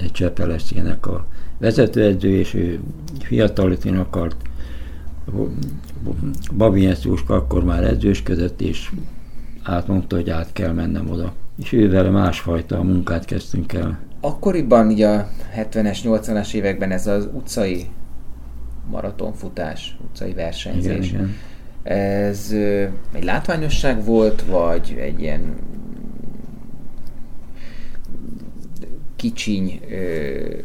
[0.00, 1.26] egy Csepeleszének a
[1.58, 2.80] vezetőedző, és ő
[3.20, 4.36] fiatalítani akart.
[6.56, 8.90] Babinesz Jóska akkor már edzősködött, és
[9.66, 11.32] átmondta, hogy át kell mennem oda.
[11.62, 13.98] És ővel másfajta munkát kezdtünk el.
[14.20, 17.86] Akkoriban, ugye a 70-es, 80-as években ez az utcai
[18.90, 20.92] maratonfutás, utcai versenyzés.
[20.92, 21.34] Igen, igen.
[21.82, 25.54] Ez ö, egy látványosság volt, vagy egy ilyen
[29.16, 29.94] kicsiny ö,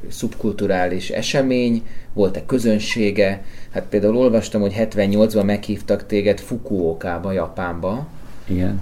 [0.09, 1.83] szubkulturális esemény,
[2.13, 3.43] volt-e közönsége?
[3.71, 8.07] Hát például olvastam, hogy 78-ban meghívtak téged Fukuokába, Japánba,
[8.47, 8.81] Igen.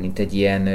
[0.00, 0.68] mint egy ilyen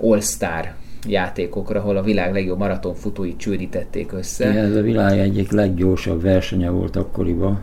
[0.00, 0.74] all-star
[1.08, 4.50] játékokra, ahol a világ legjobb maratonfutóit csődítették össze.
[4.50, 7.60] Igen, ez a világ egyik leggyorsabb versenye volt akkoriban.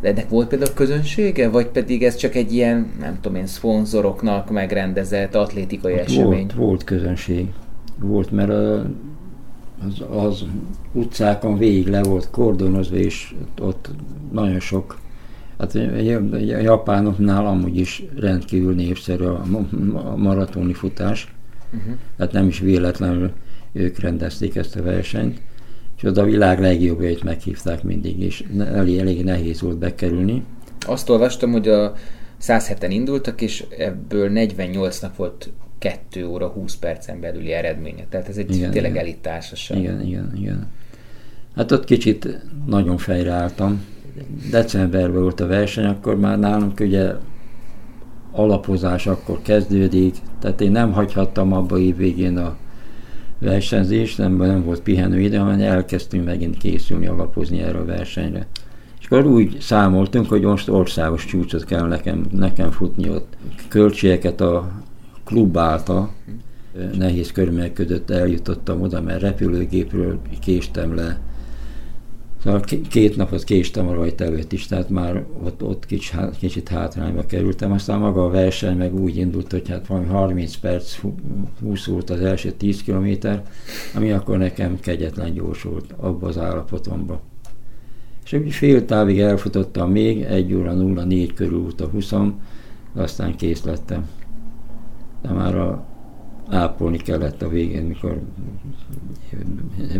[0.00, 4.50] De ennek volt például közönsége, vagy pedig ez csak egy ilyen, nem tudom én, szponzoroknak
[4.50, 6.28] megrendezett atlétikai esemény?
[6.28, 7.48] Volt, volt közönség.
[7.98, 10.44] Volt, mert az, az
[10.92, 13.90] utcákon végig le volt kordonozva, és ott, ott
[14.32, 14.98] nagyon sok
[15.58, 21.34] Hát a japánoknál amúgy is rendkívül népszerű a ma- a maratoni futás.
[21.74, 21.94] Uh-huh.
[22.18, 23.32] Hát nem is véletlenül
[23.72, 25.40] ők rendezték ezt a versenyt.
[25.96, 30.42] És oda a világ legjobbjait meghívták mindig, és elég, elég nehéz volt bekerülni.
[30.86, 31.94] Azt olvastam, hogy a
[32.42, 38.06] 107-en indultak, és ebből 48-nak volt 2 óra 20 percen belüli eredménye.
[38.08, 39.02] Tehát ez egy Igen, tényleg igen.
[39.02, 39.78] elit társaság.
[39.78, 40.66] Igen, igen, igen.
[41.56, 42.28] Hát ott kicsit
[42.66, 43.84] nagyon fejreálltam.
[44.50, 47.12] Decemberben volt a verseny, akkor már nálunk ugye
[48.32, 52.56] alapozás akkor kezdődik, tehát én nem hagyhattam abba év végén a
[53.38, 58.46] versenyzést, nem, nem volt pihenő ide, hanem elkezdtünk megint készülni, alapozni erre a versenyre.
[59.00, 63.36] És akkor úgy számoltunk, hogy most országos csúcsot kell nekem, nekem futni ott.
[63.68, 64.70] Költségeket a
[65.24, 66.10] klub által,
[66.98, 71.18] nehéz körülmények között eljutottam oda, mert repülőgépről késtem le.
[72.88, 77.26] Két napot késtem a rajt előtt is, tehát már ott, ott kicsit, há- kicsit hátrányba
[77.26, 77.72] kerültem.
[77.72, 81.20] Aztán maga a verseny meg úgy indult, hogy hát valami 30 perc, hú-
[81.60, 83.42] 20 volt az első 10 kilométer,
[83.94, 85.66] ami akkor nekem kegyetlen gyors
[85.96, 87.20] abban az állapotomban.
[88.24, 92.10] És úgy fél távig elfutottam még, 1 óra 04 körül volt a 20
[92.94, 94.08] de aztán kész lettem.
[95.22, 95.84] De már a,
[96.48, 98.20] ápolni kellett a végén, mikor,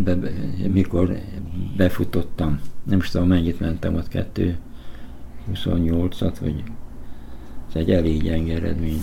[0.05, 0.31] be, be,
[0.73, 1.19] mikor
[1.77, 2.61] befutottam.
[2.85, 4.59] Nem is tudom, mennyit mentem ott, 2
[5.53, 6.63] 28-at, vagy
[7.69, 9.01] ez egy elég gyenge eredmény.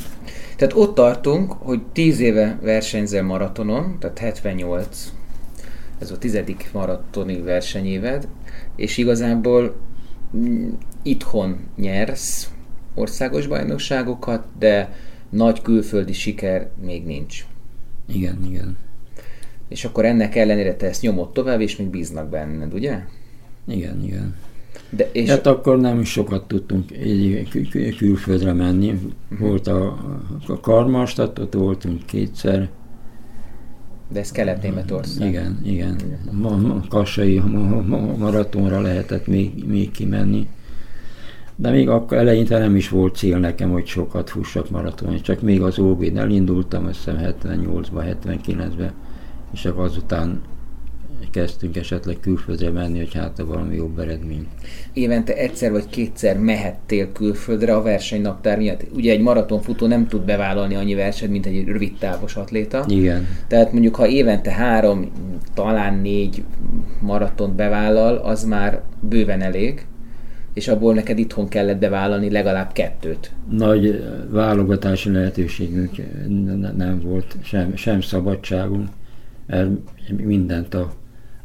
[0.56, 5.14] Tehát ott tartunk, hogy 10 éve versenyzel maratonon, tehát 78,
[6.00, 8.28] ez a tizedik maratoni versenyéved,
[8.76, 9.76] és igazából
[10.38, 10.70] mm,
[11.02, 12.52] itthon nyersz
[12.96, 14.96] országos bajnokságokat, de
[15.30, 17.46] nagy külföldi siker még nincs.
[18.08, 18.78] Igen, igen.
[19.72, 23.00] És akkor ennek ellenére te ezt nyomod tovább, és még bíznak benned, ugye?
[23.68, 24.36] Igen, igen.
[24.90, 25.30] De és...
[25.30, 26.86] Hát akkor nem sokat tudtunk
[27.50, 28.90] kül- külföldre menni.
[28.90, 29.48] Uh-huh.
[29.48, 29.98] Volt a,
[30.48, 32.70] a Karmastat, ott voltunk kétszer.
[34.12, 35.28] De ez Kelet-Németország.
[35.28, 35.96] Igen, igen.
[36.32, 37.42] Ma, kassai
[38.18, 40.48] maratonra lehetett még, még kimenni.
[41.56, 45.62] De még akkor eleinte nem is volt cél nekem, hogy sokat fussak maraton, csak még
[45.62, 48.94] az OB-n elindultam, azt hiszem 78-ba, 79-ben,
[49.54, 50.42] és csak azután
[51.32, 54.48] kezdtünk esetleg külföldre menni, hogy hát valami jobb eredmény.
[54.94, 58.86] Évente egyszer vagy kétszer mehettél külföldre a versenynaptár miatt.
[58.94, 62.86] Ugye egy maratonfutó nem tud bevállalni annyi versenyt, mint egy rövid távos atléta.
[62.88, 63.28] Igen.
[63.48, 65.12] Tehát mondjuk, ha évente három,
[65.54, 66.44] talán négy
[67.00, 69.86] maratont bevállal, az már bőven elég
[70.54, 73.32] és abból neked itthon kellett bevállalni legalább kettőt.
[73.50, 75.92] Nagy válogatási lehetőségünk
[76.78, 78.88] nem volt, sem, sem szabadságunk,
[79.52, 79.70] mert
[80.26, 80.94] mindent a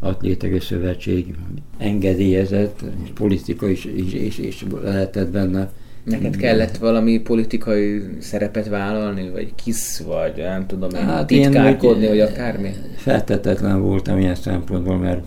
[0.00, 1.34] Atlétikai Szövetség
[1.78, 2.84] engedélyezett,
[3.14, 5.70] politika is, is, is, is lehetett benne.
[6.04, 12.20] Neked kellett valami politikai szerepet vállalni, vagy kis, vagy nem tudom, hát titkárkodni, én, vagy
[12.20, 12.70] akármi?
[12.96, 15.24] Feltetetlen voltam ilyen szempontból, mert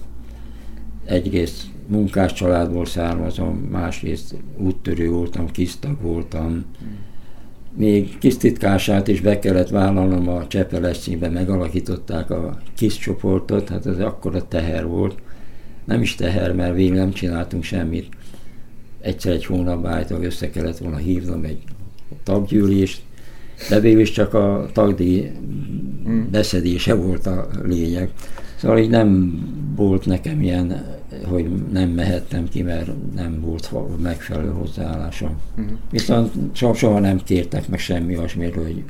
[1.06, 6.46] egyrészt munkás családból származom, másrészt úttörő voltam, kisztag voltam.
[6.80, 7.08] Hmm
[7.76, 14.00] még kis titkását is be kellett vállalnom a Csepeleszínbe, megalakították a kis csoportot, hát ez
[14.00, 15.16] akkora teher volt.
[15.86, 18.08] Nem is teher, mert végül nem csináltunk semmit.
[19.02, 21.64] Egyszer egy hónapban állítólag össze kellett volna hívnom egy
[22.24, 23.02] taggyűlést,
[23.70, 25.32] de végül is csak a tagdíj
[26.32, 28.12] beszedése volt a lényeg.
[28.56, 29.40] Szóval így nem
[29.76, 35.42] volt nekem ilyen, hogy nem mehettem ki, mert nem volt megfelelő hozzáállásom.
[35.58, 35.78] Uh-huh.
[35.92, 38.84] Viszont soha, soha nem kértek meg semmi olyasmiről, hogy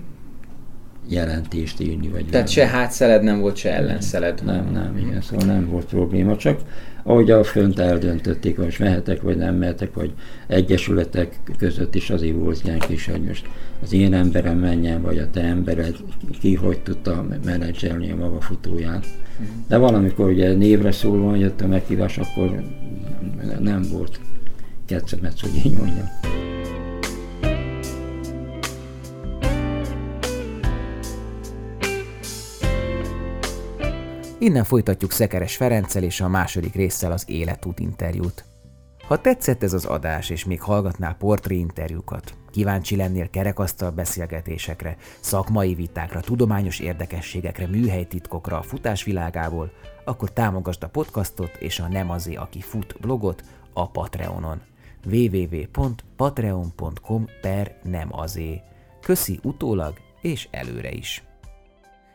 [1.10, 2.08] jelentést írni.
[2.08, 4.42] Vagy Tehát se hátszeled nem volt, se ellenszeled.
[4.46, 6.60] Nem, nem, igen, szóval nem volt probléma, csak
[7.04, 10.12] ahogy a fönt eldöntötték, hogy most mehetek, vagy nem mehetek, vagy
[10.48, 13.48] egyesületek között is azért volt ilyen kis, hogy most
[13.84, 15.96] az én emberem menjen, vagy a te embered,
[16.40, 19.06] ki hogy tudta menedzselni a maga futóját.
[19.68, 22.64] De valamikor ugye névre szólva jött a meghívás, akkor
[23.60, 24.20] nem volt
[24.86, 26.10] kecemetsz, hogy így mondjam.
[34.42, 38.46] Innen folytatjuk Szekeres Ferenccel és a második résszel az életút interjút.
[39.08, 46.20] Ha tetszett ez az adás, és még hallgatnál portréinterjúkat, kíváncsi lennél kerekasztal beszélgetésekre, szakmai vitákra,
[46.20, 49.72] tudományos érdekességekre, műhelytitkokra a futás világából,
[50.06, 54.62] akkor támogasd a podcastot és a Nem azé, aki fut blogot a Patreonon.
[55.06, 58.62] www.patreon.com per nem azé.
[59.02, 61.24] Köszi utólag és előre is.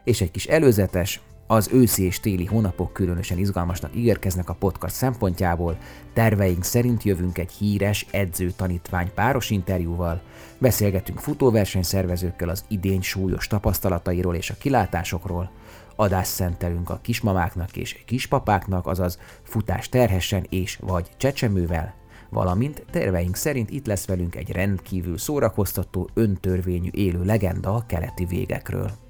[0.04, 5.78] És egy kis előzetes, az őszi és téli hónapok különösen izgalmasnak ígérkeznek a podcast szempontjából,
[6.12, 10.22] terveink szerint jövünk egy híres edző-tanítvány páros interjúval,
[10.58, 15.50] beszélgetünk futóversenyszervezőkkel az idény súlyos tapasztalatairól és a kilátásokról,
[15.96, 21.94] adást szentelünk a kismamáknak és kispapáknak, azaz futás terhesen és vagy csecsemővel,
[22.30, 29.03] valamint terveink szerint itt lesz velünk egy rendkívül szórakoztató, öntörvényű élő legenda a keleti végekről.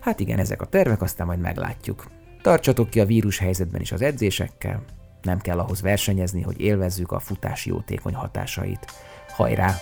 [0.00, 2.06] Hát igen, ezek a tervek, aztán majd meglátjuk.
[2.42, 4.84] Tartsatok ki a vírus helyzetben is az edzésekkel,
[5.22, 8.86] nem kell ahhoz versenyezni, hogy élvezzük a futás jótékony hatásait.
[9.28, 9.74] Hajrá!